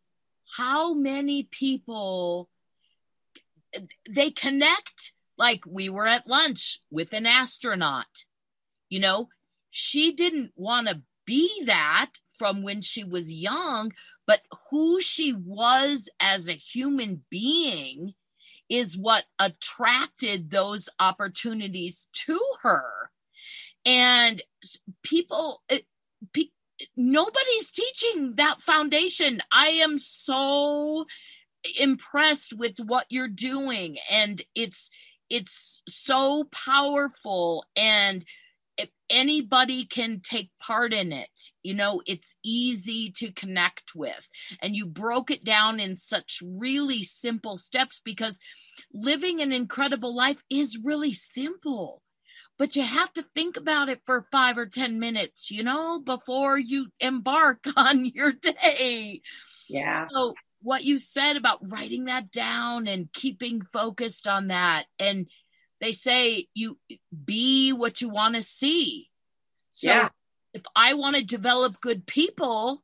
[0.58, 2.50] How many people
[4.10, 8.26] they connect like we were at lunch with an astronaut.
[8.90, 9.30] You know,
[9.72, 13.94] she didn't want to be that from when she was young,
[14.28, 18.14] but who she was as a human being
[18.70, 22.84] is what attracted those opportunities to her.
[23.86, 24.42] And
[25.04, 25.80] people, eh,
[26.96, 29.42] nobody's teaching that foundation.
[29.52, 31.06] I am so
[31.80, 34.90] impressed with what you're doing and it's
[35.30, 38.26] it's so powerful and
[39.14, 41.30] anybody can take part in it.
[41.62, 44.28] You know, it's easy to connect with.
[44.62, 48.40] And you broke it down in such really simple steps because
[48.92, 52.02] living an incredible life is really simple.
[52.58, 56.58] But you have to think about it for five or 10 minutes, you know, before
[56.58, 59.22] you embark on your day.
[59.70, 60.08] Yeah.
[60.10, 65.28] So, what you said about writing that down and keeping focused on that and
[65.82, 66.78] they say you
[67.26, 69.10] be what you want to see.
[69.74, 70.10] So yeah.
[70.54, 72.84] if I want to develop good people,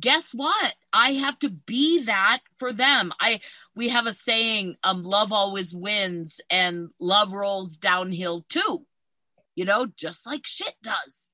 [0.00, 0.74] guess what?
[0.92, 3.12] I have to be that for them.
[3.20, 3.40] I
[3.76, 8.86] we have a saying, um, love always wins and love rolls downhill too.
[9.54, 11.28] You know, just like shit does.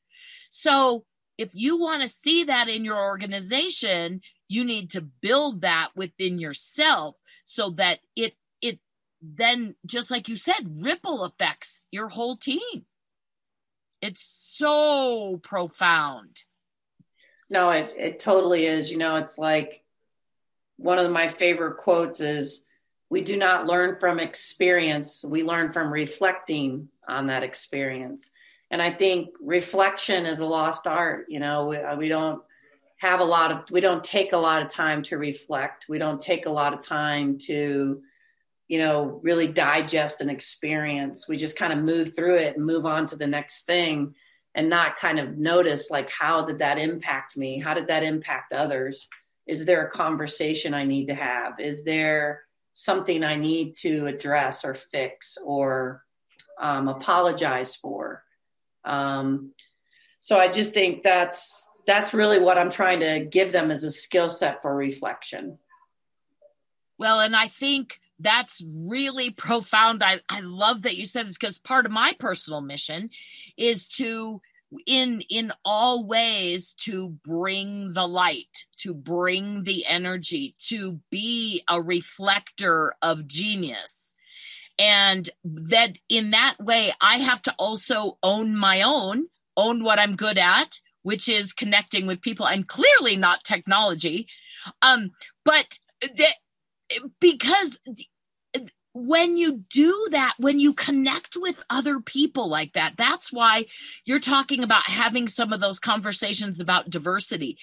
[0.50, 1.04] So
[1.38, 6.38] if you want to see that in your organization, you need to build that within
[6.38, 8.34] yourself so that it
[9.22, 12.86] then just like you said ripple affects your whole team.
[14.02, 16.42] It's so profound.
[17.48, 18.90] No it, it totally is.
[18.90, 19.82] You know it's like
[20.76, 22.62] one of my favorite quotes is
[23.08, 28.30] we do not learn from experience we learn from reflecting on that experience.
[28.70, 32.42] And i think reflection is a lost art you know we, uh, we don't
[32.98, 35.86] have a lot of we don't take a lot of time to reflect.
[35.88, 38.02] We don't take a lot of time to
[38.68, 41.28] you know, really digest an experience.
[41.28, 44.14] We just kind of move through it and move on to the next thing
[44.54, 47.60] and not kind of notice like how did that impact me?
[47.60, 49.08] How did that impact others?
[49.46, 51.60] Is there a conversation I need to have?
[51.60, 56.02] Is there something I need to address or fix or
[56.60, 58.24] um, apologize for?
[58.84, 59.52] Um,
[60.20, 63.92] so I just think that's that's really what I'm trying to give them as a
[63.92, 65.58] skill set for reflection.
[66.98, 70.02] Well, and I think that's really profound.
[70.02, 73.10] I, I love that you said this because part of my personal mission
[73.56, 74.40] is to
[74.86, 81.80] in in all ways to bring the light to bring the energy to be a
[81.80, 84.16] reflector of genius
[84.78, 89.26] and that in that way i have to also own my own
[89.56, 94.26] own what i'm good at which is connecting with people and clearly not technology
[94.82, 95.12] um
[95.44, 96.34] but that
[97.20, 97.78] because
[98.94, 103.66] when you do that, when you connect with other people like that, that's why
[104.04, 107.58] you're talking about having some of those conversations about diversity.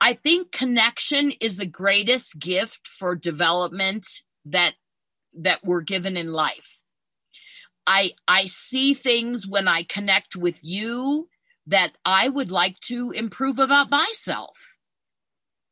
[0.00, 4.06] I think connection is the greatest gift for development
[4.46, 4.74] that
[5.34, 6.80] that we're given in life.
[7.86, 11.28] I I see things when I connect with you
[11.68, 14.71] that I would like to improve about myself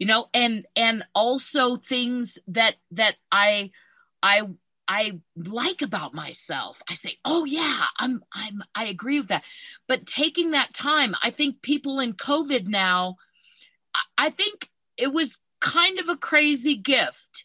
[0.00, 3.70] you know and and also things that that i
[4.22, 4.42] i
[4.88, 6.82] i like about myself.
[6.90, 9.44] I say oh yeah i'm i'm i agree with that.
[9.86, 13.16] But taking that time i think people in covid now
[14.18, 17.44] i think it was kind of a crazy gift.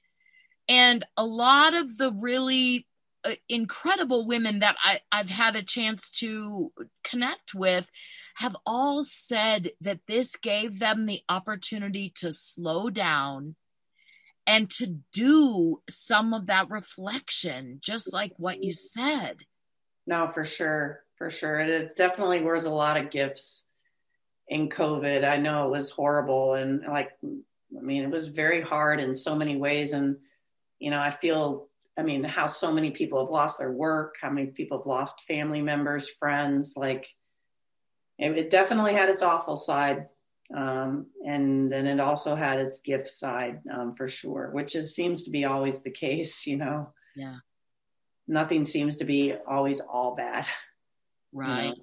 [0.68, 2.88] And a lot of the really
[3.24, 6.72] uh, incredible women that I, i've had a chance to
[7.04, 7.90] connect with
[8.36, 13.56] have all said that this gave them the opportunity to slow down
[14.46, 19.38] and to do some of that reflection, just like what you said.
[20.06, 21.04] No, for sure.
[21.18, 21.60] For sure.
[21.60, 23.64] It definitely was a lot of gifts
[24.50, 25.28] in COVID.
[25.28, 29.34] I know it was horrible and like, I mean, it was very hard in so
[29.34, 29.94] many ways.
[29.94, 30.18] And,
[30.78, 34.30] you know, I feel, I mean, how so many people have lost their work, how
[34.30, 36.74] many people have lost family members, friends.
[36.76, 37.08] Like,
[38.18, 40.08] it, it definitely had its awful side.
[40.56, 45.24] Um, and then it also had its gift side um, for sure, which is, seems
[45.24, 46.94] to be always the case, you know.
[47.16, 47.38] Yeah.
[48.28, 50.48] Nothing seems to be always all bad.
[51.34, 51.64] Right.
[51.64, 51.76] You know?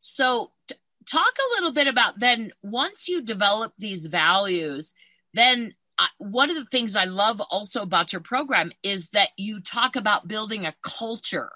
[0.00, 0.76] So, t-
[1.08, 4.94] talk a little bit about then once you develop these values,
[5.32, 9.60] then I, one of the things I love also about your program is that you
[9.60, 11.52] talk about building a culture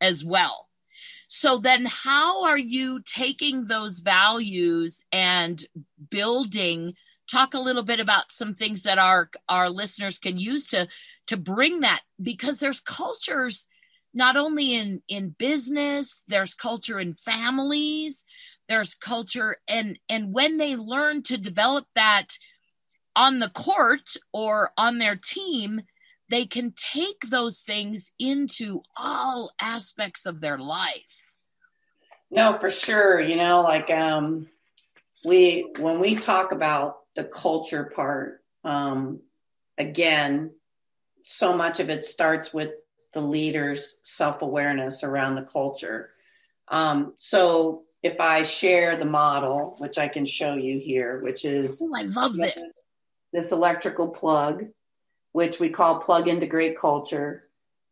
[0.00, 0.68] as well.
[1.34, 5.64] So then how are you taking those values and
[6.10, 6.92] building
[7.26, 10.88] talk a little bit about some things that our our listeners can use to
[11.28, 12.02] to bring that?
[12.20, 13.66] Because there's cultures
[14.12, 18.26] not only in in business there's culture in families
[18.68, 22.36] there's culture and and when they learn to develop that
[23.16, 25.80] on the court or on their team
[26.32, 31.34] they can take those things into all aspects of their life.
[32.30, 34.48] No for sure you know like um
[35.24, 39.20] we when we talk about the culture part um
[39.76, 40.52] again
[41.22, 42.70] so much of it starts with
[43.12, 46.10] the leader's self-awareness around the culture.
[46.68, 51.82] Um so if I share the model, which I can show you here, which is
[51.82, 52.64] oh, I love this.
[53.32, 54.64] this electrical plug,
[55.32, 57.48] which we call plug into great culture.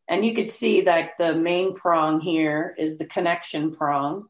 [0.09, 4.29] And you could see that the main prong here is the connection prong.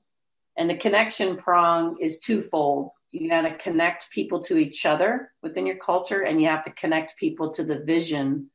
[0.57, 2.91] And the connection prong is twofold.
[3.13, 6.71] You got to connect people to each other within your culture, and you have to
[6.73, 8.51] connect people to the vision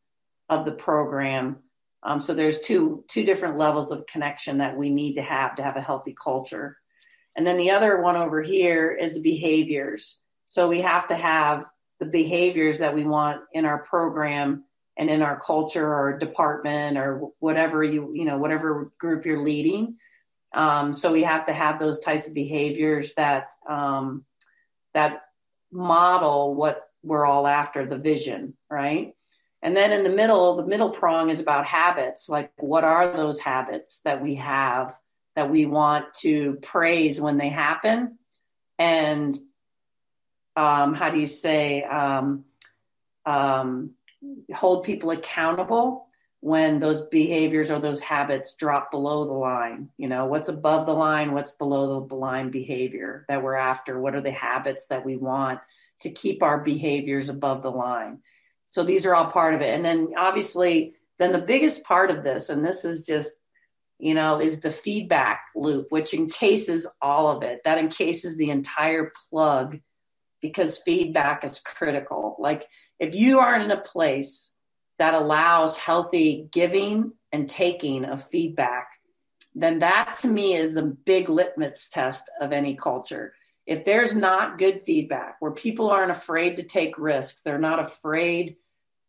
[0.49, 1.57] of the program.
[2.03, 5.63] Um, so there's two two different levels of connection that we need to have to
[5.63, 6.77] have a healthy culture.
[7.35, 10.19] And then the other one over here is behaviors.
[10.47, 11.65] So we have to have
[11.99, 14.63] the behaviors that we want in our program
[14.97, 19.97] and in our culture or department or whatever you, you know, whatever group you're leading.
[20.53, 24.25] Um, so we have to have those types of behaviors that, um,
[24.93, 25.21] that
[25.71, 29.13] model what we're all after the vision, right?
[29.61, 32.29] And then in the middle, the middle prong is about habits.
[32.29, 34.95] Like, what are those habits that we have
[35.35, 38.17] that we want to praise when they happen
[38.79, 39.37] and
[40.55, 42.45] um, how do you say um,
[43.25, 43.91] um,
[44.53, 46.07] hold people accountable
[46.39, 49.89] when those behaviors or those habits drop below the line?
[49.97, 53.99] You know what's above the line what's below the line behavior that we're after?
[53.99, 55.59] What are the habits that we want
[56.01, 58.19] to keep our behaviors above the line?
[58.69, 59.73] So these are all part of it.
[59.73, 63.35] And then obviously then the biggest part of this and this is just
[63.97, 67.61] you know, is the feedback loop, which encases all of it.
[67.63, 69.79] That encases the entire plug
[70.47, 72.35] because feedback is critical.
[72.39, 72.67] Like
[72.99, 74.51] if you are in a place
[74.97, 78.87] that allows healthy giving and taking of feedback,
[79.53, 83.33] then that to me is a big litmus test of any culture.
[83.65, 88.57] If there's not good feedback where people aren't afraid to take risks, they're not afraid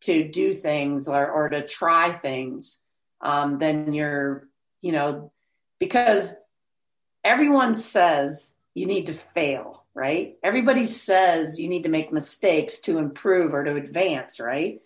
[0.01, 2.79] to do things or, or to try things,
[3.21, 4.47] um, then you're
[4.81, 5.31] you know,
[5.79, 6.35] because
[7.23, 10.35] everyone says you need to fail, right?
[10.43, 14.79] Everybody says you need to make mistakes to improve or to advance, right?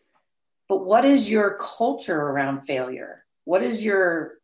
[0.70, 3.26] But what is your culture around failure?
[3.44, 4.36] What is your,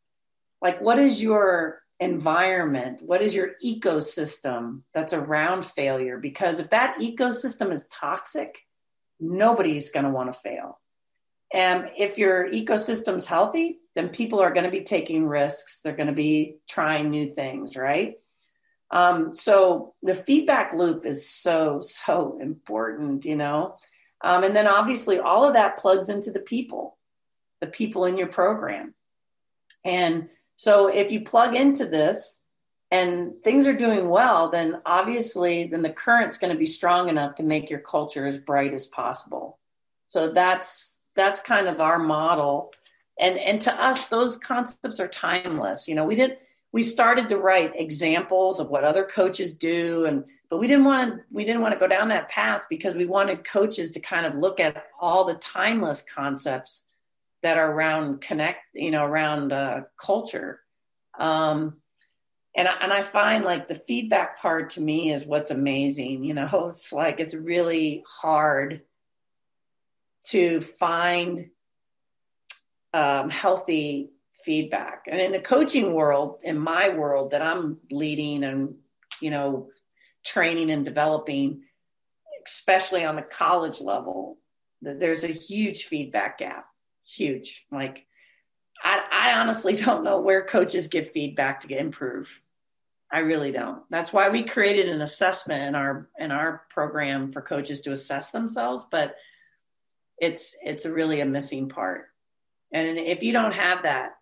[0.62, 3.02] like, what is your environment?
[3.02, 6.18] What is your ecosystem that's around failure?
[6.18, 8.58] Because if that ecosystem is toxic,
[9.22, 10.82] nobody's going to want to fail.
[11.54, 15.80] And if your ecosystem's healthy, then people are going to be taking risks.
[15.80, 18.16] They're going to be trying new things, right?
[18.92, 23.76] Um, so the feedback loop is so, so important, you know?
[24.24, 26.98] Um, and then obviously all of that plugs into the people,
[27.60, 28.94] the people in your program.
[29.84, 32.40] And so if you plug into this
[32.90, 37.36] and things are doing well, then obviously then the current's going to be strong enough
[37.36, 39.60] to make your culture as bright as possible.
[40.08, 42.72] So that's that's kind of our model
[43.20, 46.38] and and to us those concepts are timeless you know we did
[46.72, 51.14] we started to write examples of what other coaches do and but we didn't want
[51.14, 54.26] to we didn't want to go down that path because we wanted coaches to kind
[54.26, 56.88] of look at all the timeless concepts
[57.44, 60.62] that are around connect you know around uh, culture.
[61.18, 61.78] Um,
[62.56, 66.34] and I, and I find like the feedback part to me is what's amazing you
[66.34, 66.50] know?
[66.70, 68.82] It's like it's really hard
[70.26, 71.50] to find
[72.94, 74.12] um, healthy
[74.48, 75.04] feedback.
[75.08, 78.76] And in the coaching world, in my world that I'm leading and,
[79.22, 79.68] you know,
[80.26, 81.64] training and developing,
[82.46, 84.38] especially on the college level,
[84.82, 86.66] there's a huge feedback gap.
[87.06, 87.66] Huge.
[87.74, 88.06] Like,
[88.82, 92.42] I, I honestly don't know where coaches give feedback to improve.
[93.12, 93.84] I really don't.
[93.90, 98.32] That's why we created an assessment in our in our program for coaches to assess
[98.32, 99.16] themselves, but
[100.18, 102.06] it's it's really a missing part.
[102.74, 104.17] And if you don't have that,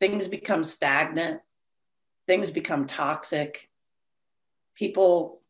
[0.00, 1.40] things become stagnant,
[2.26, 3.68] things become toxic.
[4.74, 5.40] People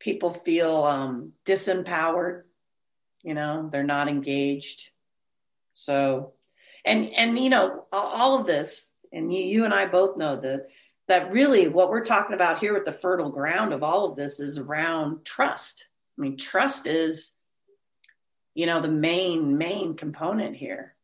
[0.00, 2.42] people feel um, disempowered.
[3.22, 4.90] You know, they're not engaged.
[5.74, 6.32] So,
[6.84, 10.68] and and you know, all of this, and you, you and I both know that
[11.06, 14.40] that really what we're talking about here with the fertile ground of all of this
[14.40, 15.86] is around trust.
[16.18, 17.32] I mean, trust is,
[18.54, 20.94] you know, the main main component here.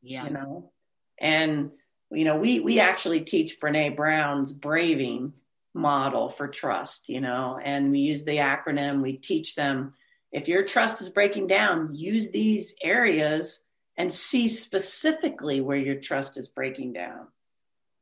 [0.00, 0.24] Yeah.
[0.24, 0.72] You know,
[1.20, 1.70] and
[2.10, 5.34] you know, we we actually teach Brene Brown's braving
[5.74, 7.08] model for trust.
[7.08, 9.02] You know, and we use the acronym.
[9.02, 9.92] We teach them
[10.32, 13.60] if your trust is breaking down, use these areas
[13.96, 17.28] and see specifically where your trust is breaking down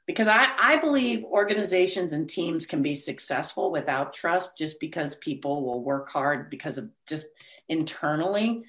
[0.07, 5.65] because I, I believe organizations and teams can be successful without trust just because people
[5.65, 7.27] will work hard because of just
[7.69, 8.63] internally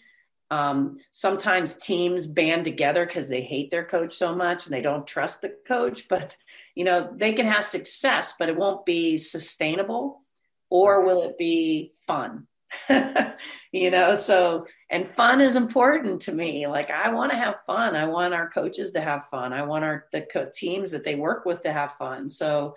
[0.50, 5.06] um, sometimes teams band together because they hate their coach so much and they don't
[5.06, 6.38] trust the coach but
[6.76, 10.22] you know they can have success but it won't be sustainable
[10.70, 12.48] or will it be fun?
[13.74, 16.68] You know so and fun is important to me.
[16.68, 17.96] Like i want to have fun.
[17.96, 19.54] I want our coaches to have fun.
[19.54, 22.30] I want our the co- teams that they work with to have fun.
[22.30, 22.74] So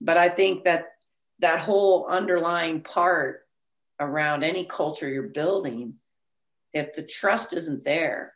[0.00, 0.84] but i think that
[1.40, 3.40] that whole underlying part
[4.00, 5.94] around any culture you're building
[6.74, 8.34] if the trust isn't there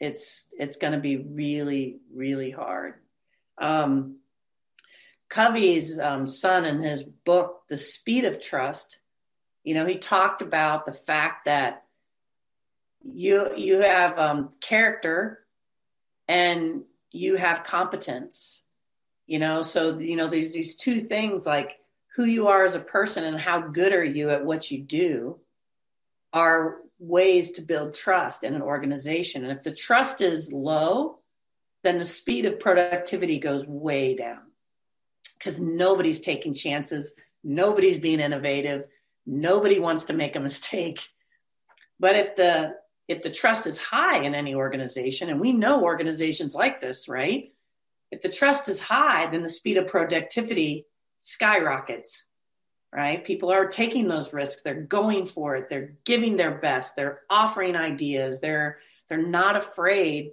[0.00, 2.94] it's it's going to be really really hard
[3.60, 4.16] um,
[5.28, 9.00] covey's um, son in his book the speed of trust
[9.68, 11.84] you know, he talked about the fact that
[13.04, 15.40] you you have um, character
[16.26, 18.62] and you have competence.
[19.26, 21.76] You know, so you know there's these two things like
[22.16, 25.38] who you are as a person and how good are you at what you do
[26.32, 29.44] are ways to build trust in an organization.
[29.44, 31.20] And if the trust is low,
[31.84, 34.40] then the speed of productivity goes way down
[35.38, 37.12] because nobody's taking chances,
[37.44, 38.84] nobody's being innovative,
[39.28, 41.00] Nobody wants to make a mistake.
[42.00, 42.74] But if the
[43.06, 47.52] if the trust is high in any organization, and we know organizations like this, right?
[48.10, 50.86] If the trust is high, then the speed of productivity
[51.22, 52.26] skyrockets,
[52.92, 53.24] right?
[53.24, 54.62] People are taking those risks.
[54.62, 55.68] They're going for it.
[55.68, 56.96] They're giving their best.
[56.96, 58.40] They're offering ideas.
[58.40, 58.78] They're
[59.08, 60.32] they're not afraid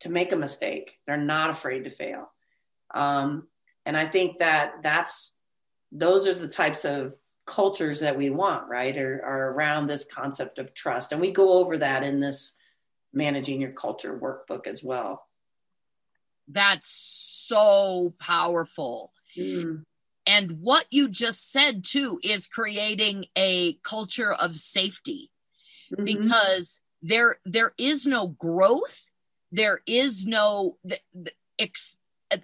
[0.00, 0.98] to make a mistake.
[1.06, 2.30] They're not afraid to fail.
[2.94, 3.46] Um,
[3.84, 5.32] and I think that that's
[5.92, 7.14] those are the types of
[7.46, 11.12] cultures that we want, right, are, are around this concept of trust.
[11.12, 12.52] And we go over that in this
[13.12, 15.26] managing your culture workbook as well.
[16.48, 16.90] That's
[17.46, 19.12] so powerful.
[19.38, 19.84] Mm.
[20.26, 25.30] And what you just said too is creating a culture of safety
[25.92, 26.04] mm-hmm.
[26.04, 29.10] because there there is no growth,
[29.52, 30.78] there is no
[31.58, 31.96] ex,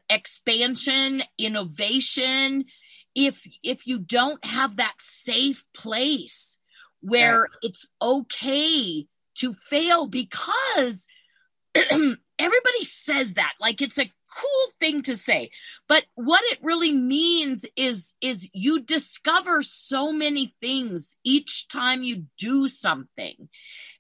[0.09, 2.67] expansion, innovation,
[3.15, 6.59] if if you don't have that safe place
[7.01, 7.51] where right.
[7.63, 11.07] it's okay to fail because
[11.75, 15.51] everybody says that like it's a cool thing to say.
[15.89, 22.27] But what it really means is is you discover so many things each time you
[22.39, 23.49] do something.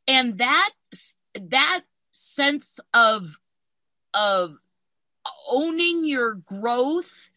[0.06, 0.70] And that
[1.34, 3.38] that sense of
[4.14, 4.56] of
[5.50, 7.30] owning your growth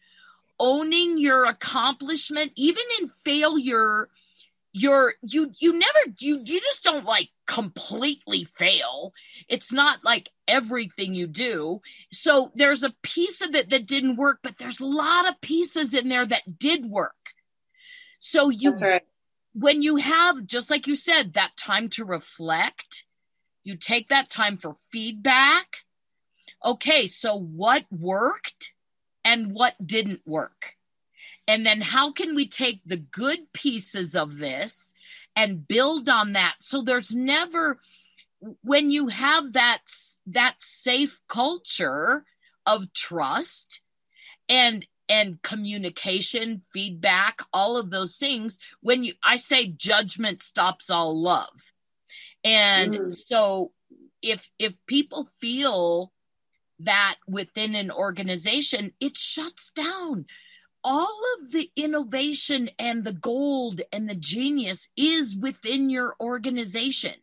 [0.58, 4.08] owning your accomplishment even in failure
[4.72, 9.12] you're you you never you you just don't like completely fail
[9.48, 11.80] it's not like everything you do
[12.12, 15.94] so there's a piece of it that didn't work but there's a lot of pieces
[15.94, 17.14] in there that did work
[18.18, 19.02] so you right.
[19.54, 23.04] when you have just like you said that time to reflect
[23.62, 25.84] you take that time for feedback
[26.64, 28.72] okay so what worked
[29.26, 30.76] and what didn't work.
[31.48, 34.94] And then how can we take the good pieces of this
[35.36, 36.56] and build on that?
[36.60, 37.78] So there's never
[38.62, 39.80] when you have that
[40.26, 42.24] that safe culture
[42.64, 43.80] of trust
[44.48, 51.20] and and communication, feedback, all of those things, when you I say judgment stops all
[51.20, 51.72] love.
[52.42, 53.16] And mm.
[53.28, 53.72] so
[54.22, 56.12] if if people feel
[56.80, 60.26] that within an organization, it shuts down.
[60.88, 67.14] All of the innovation and the gold and the genius is within your organization.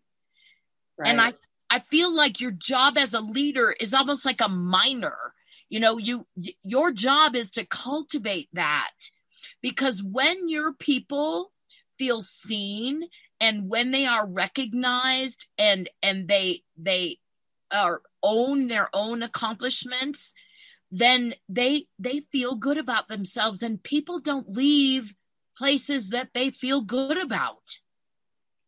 [0.97, 1.09] Right.
[1.09, 1.33] And I
[1.69, 5.33] I feel like your job as a leader is almost like a miner.
[5.69, 6.27] You know, you
[6.61, 8.91] your job is to cultivate that
[9.61, 11.53] because when your people
[11.97, 13.03] feel seen
[13.39, 17.17] and when they are recognized and and they they
[17.71, 20.33] are own their own accomplishments
[20.93, 25.15] then they they feel good about themselves and people don't leave
[25.57, 27.79] places that they feel good about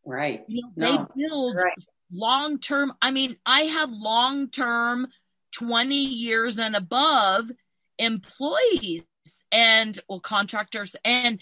[0.04, 1.08] right you know, no.
[1.16, 1.74] they build right.
[2.12, 5.08] long term i mean i have long term
[5.54, 7.52] 20 years and above
[8.00, 9.06] employees
[9.52, 11.40] and well contractors and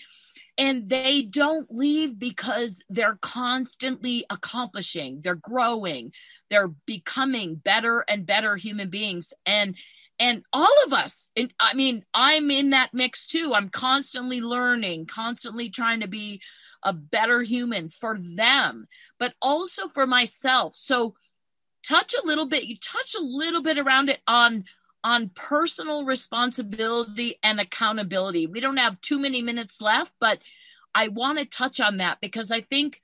[0.57, 6.11] and they don't leave because they're constantly accomplishing they're growing
[6.49, 9.75] they're becoming better and better human beings and
[10.20, 15.05] and all of us and i mean i'm in that mix too i'm constantly learning
[15.05, 16.41] constantly trying to be
[16.84, 18.88] a better human for them
[19.20, 21.16] but also for myself so
[21.86, 24.64] touch a little bit you touch a little bit around it on
[25.03, 28.47] on personal responsibility and accountability.
[28.47, 30.39] We don't have too many minutes left, but
[30.95, 33.01] I want to touch on that because I think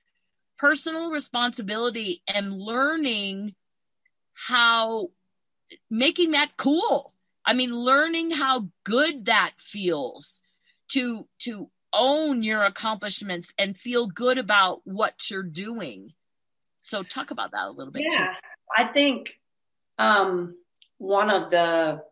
[0.58, 3.54] personal responsibility and learning
[4.32, 5.10] how
[5.90, 7.14] making that cool.
[7.44, 10.40] I mean, learning how good that feels
[10.92, 16.12] to to own your accomplishments and feel good about what you're doing.
[16.78, 18.04] So talk about that a little bit.
[18.10, 18.40] Yeah, too.
[18.76, 19.40] I think
[19.98, 20.56] um
[20.98, 22.02] one of the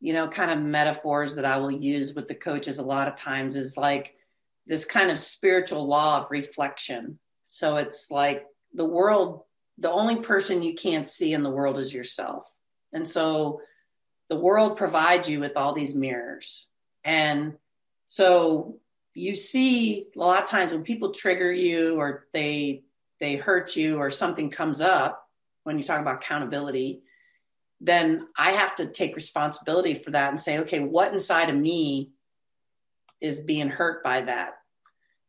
[0.00, 3.16] you know kind of metaphors that i will use with the coaches a lot of
[3.16, 4.14] times is like
[4.66, 7.18] this kind of spiritual law of reflection
[7.48, 9.42] so it's like the world
[9.78, 12.50] the only person you can't see in the world is yourself
[12.94, 13.60] and so
[14.30, 16.66] the world provides you with all these mirrors
[17.04, 17.54] and
[18.06, 18.78] so
[19.14, 22.82] you see a lot of times when people trigger you or they
[23.20, 25.28] they hurt you or something comes up
[25.64, 27.02] when you talk about accountability
[27.84, 32.10] then I have to take responsibility for that and say, okay, what inside of me
[33.20, 34.54] is being hurt by that?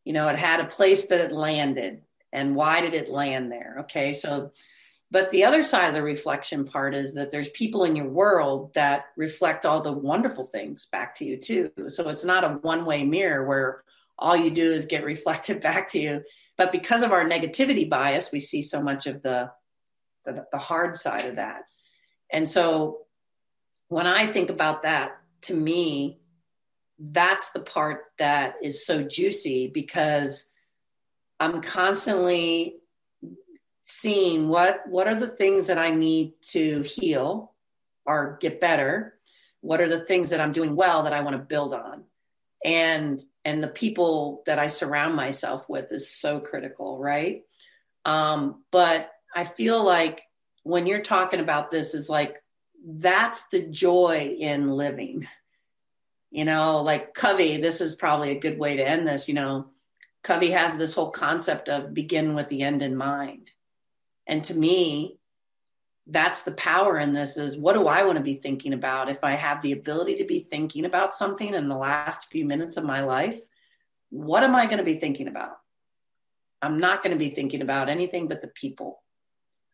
[0.05, 2.01] You know, it had a place that it landed,
[2.31, 3.77] and why did it land there?
[3.81, 4.51] Okay, so,
[5.11, 8.73] but the other side of the reflection part is that there's people in your world
[8.73, 11.71] that reflect all the wonderful things back to you too.
[11.89, 13.83] So it's not a one way mirror where
[14.17, 16.23] all you do is get reflected back to you.
[16.57, 19.51] But because of our negativity bias, we see so much of the,
[20.25, 21.63] the, the hard side of that.
[22.31, 22.99] And so
[23.89, 26.19] when I think about that, to me,
[26.97, 30.45] that's the part that is so juicy because
[31.39, 32.77] I'm constantly
[33.85, 37.53] seeing what what are the things that I need to heal
[38.05, 39.13] or get better?
[39.61, 42.03] What are the things that I'm doing well that I want to build on?
[42.63, 47.43] And and the people that I surround myself with is so critical right?
[48.03, 50.23] Um, but I feel like
[50.63, 52.41] when you're talking about this is like
[52.87, 55.27] that's the joy in living.
[56.31, 59.67] You know like covey this is probably a good way to end this you know?
[60.23, 63.51] Covey has this whole concept of begin with the end in mind
[64.27, 65.17] and to me
[66.07, 69.23] that's the power in this is what do i want to be thinking about if
[69.23, 72.83] i have the ability to be thinking about something in the last few minutes of
[72.83, 73.39] my life
[74.09, 75.57] what am i going to be thinking about
[76.61, 79.01] i'm not going to be thinking about anything but the people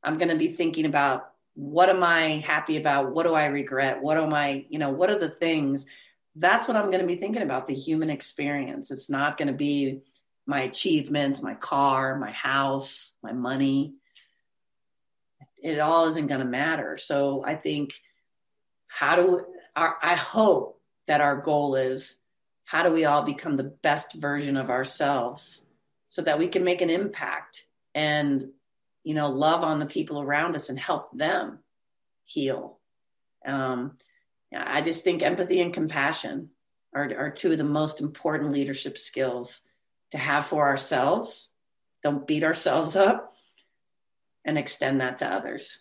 [0.03, 3.13] I'm going to be thinking about what am I happy about?
[3.13, 4.01] What do I regret?
[4.01, 5.85] What am I, you know, what are the things?
[6.35, 8.89] That's what I'm going to be thinking about the human experience.
[8.89, 10.01] It's not going to be
[10.47, 13.95] my achievements, my car, my house, my money.
[15.61, 16.97] It all isn't going to matter.
[16.97, 17.93] So I think
[18.87, 19.45] how do
[19.75, 22.15] our, I hope that our goal is
[22.65, 25.61] how do we all become the best version of ourselves
[26.07, 28.45] so that we can make an impact and
[29.03, 31.59] you know, love on the people around us and help them
[32.25, 32.79] heal.
[33.45, 33.97] Um,
[34.55, 36.49] I just think empathy and compassion
[36.93, 39.61] are, are two of the most important leadership skills
[40.11, 41.49] to have for ourselves.
[42.03, 43.33] Don't beat ourselves up
[44.45, 45.79] and extend that to others.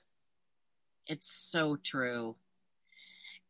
[1.07, 2.37] It's so true.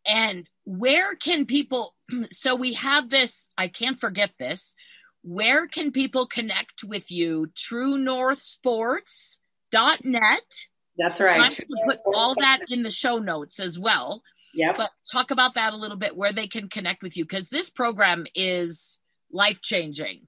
[0.07, 1.95] And where can people,
[2.31, 4.75] so we have this, I can't forget this.
[5.23, 7.49] Where can people connect with you?
[7.55, 9.39] True North Sports
[9.71, 10.67] dot net.
[10.97, 11.41] That's right.
[11.41, 11.51] I'm
[11.87, 14.23] put all that in the show notes as well.
[14.55, 14.73] Yeah.
[14.77, 17.71] But talk about that a little bit where they can connect with you because this
[17.71, 19.01] program is
[19.31, 20.27] life changing.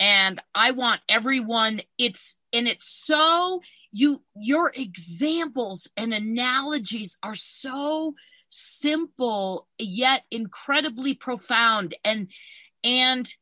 [0.00, 3.60] And I want everyone, it's, and it's so
[3.92, 8.14] you your examples and analogies are so
[8.50, 11.94] simple yet incredibly profound.
[12.04, 12.28] And
[12.82, 13.32] and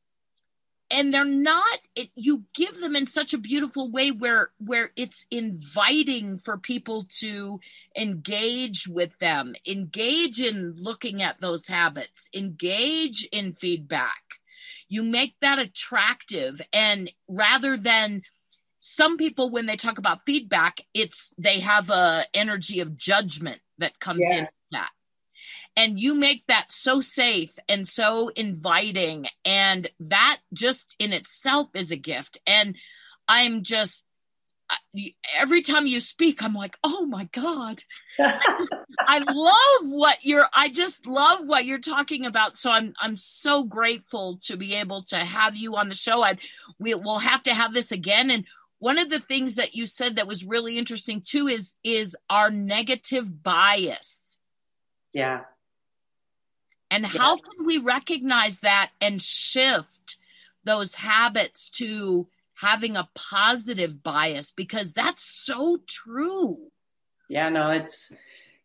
[0.91, 5.25] and they're not it, you give them in such a beautiful way where where it's
[5.31, 7.61] inviting for people to
[7.97, 14.41] engage with them engage in looking at those habits engage in feedback.
[14.89, 16.61] You make that attractive.
[16.73, 18.23] And rather than
[18.81, 23.99] some people when they talk about feedback it's they have a energy of judgment that
[24.01, 24.39] comes yeah.
[24.39, 24.91] in that.
[25.77, 31.91] And you make that so safe and so inviting and that just in itself is
[31.91, 32.39] a gift.
[32.47, 32.77] And
[33.29, 34.05] i'm just
[35.37, 37.83] every time you speak i'm like oh my god.
[38.21, 42.57] I, just, I love what you're i just love what you're talking about.
[42.57, 46.23] So i'm i'm so grateful to be able to have you on the show.
[46.23, 46.39] I
[46.79, 48.45] we, we'll have to have this again and
[48.81, 52.51] one of the things that you said that was really interesting too is is our
[52.51, 54.39] negative bias
[55.13, 55.43] yeah
[56.91, 60.17] and how can we recognize that and shift
[60.65, 64.53] those habits to having a positive bias?
[64.53, 66.59] Because that's so true.
[67.29, 68.13] Yeah, no, it's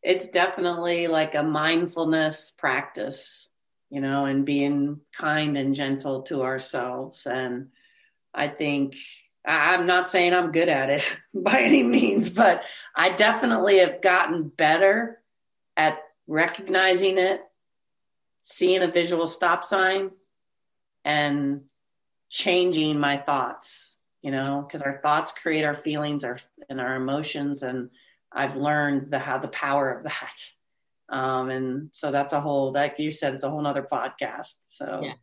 [0.01, 3.49] it's definitely like a mindfulness practice,
[3.89, 7.28] you know, and being kind and gentle to ourselves.
[7.28, 7.70] And
[8.34, 8.95] I think
[9.48, 12.64] I'm not saying I'm good at it by any means, but
[12.96, 15.22] I definitely have gotten better
[15.78, 17.41] at recognizing it
[18.39, 20.12] seeing a visual stop sign
[21.04, 21.62] and
[22.30, 26.39] changing my thoughts you know because our thoughts create our feelings our
[26.70, 27.89] and our emotions and
[28.32, 31.16] i've learned the how the power of that.
[31.16, 35.02] Um and so that's a whole like you said it's a whole nother podcast so.
[35.04, 35.14] Yeah.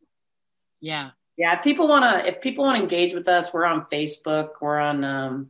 [0.80, 3.86] Yeah yeah if people want to if people want to engage with us we're on
[3.92, 5.48] facebook we're on um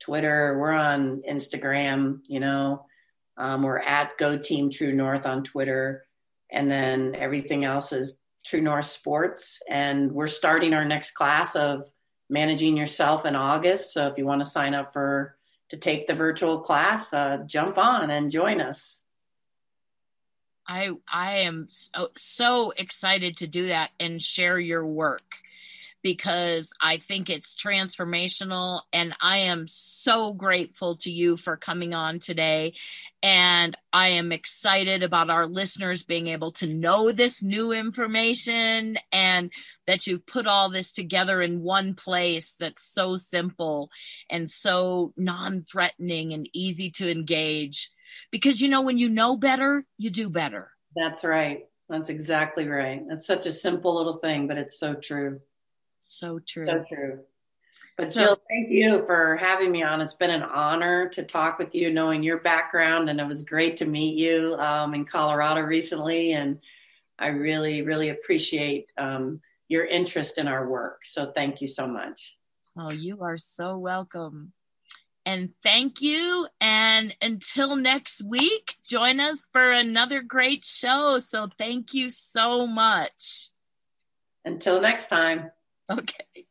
[0.00, 2.86] twitter we're on instagram you know
[3.38, 6.04] um, we're at go team true north on twitter
[6.50, 9.60] and then everything else is True North Sports.
[9.68, 11.90] And we're starting our next class of
[12.28, 13.92] managing yourself in August.
[13.92, 15.36] So if you want to sign up for
[15.70, 19.01] to take the virtual class, uh, jump on and join us.
[20.68, 25.42] I I am so, oh, so excited to do that and share your work
[26.02, 28.82] because I think it's transformational.
[28.92, 32.74] And I am so grateful to you for coming on today.
[33.22, 39.50] And I am excited about our listeners being able to know this new information and
[39.86, 43.90] that you've put all this together in one place that's so simple
[44.28, 47.90] and so non threatening and easy to engage.
[48.30, 50.70] Because, you know, when you know better, you do better.
[50.94, 51.66] That's right.
[51.88, 53.02] That's exactly right.
[53.08, 55.40] That's such a simple little thing, but it's so true.
[56.02, 56.66] So true.
[56.66, 57.20] So true.
[57.96, 60.00] But so, Jill, thank you for having me on.
[60.00, 63.76] It's been an honor to talk with you, knowing your background, and it was great
[63.78, 66.32] to meet you um, in Colorado recently.
[66.32, 66.58] And
[67.18, 71.00] I really, really appreciate um, your interest in our work.
[71.04, 72.36] So thank you so much.
[72.78, 74.52] Oh, you are so welcome.
[75.24, 76.48] And thank you.
[76.60, 81.18] And until next week, join us for another great show.
[81.18, 83.50] So thank you so much.
[84.44, 85.50] Until next time.
[85.90, 86.46] Okay.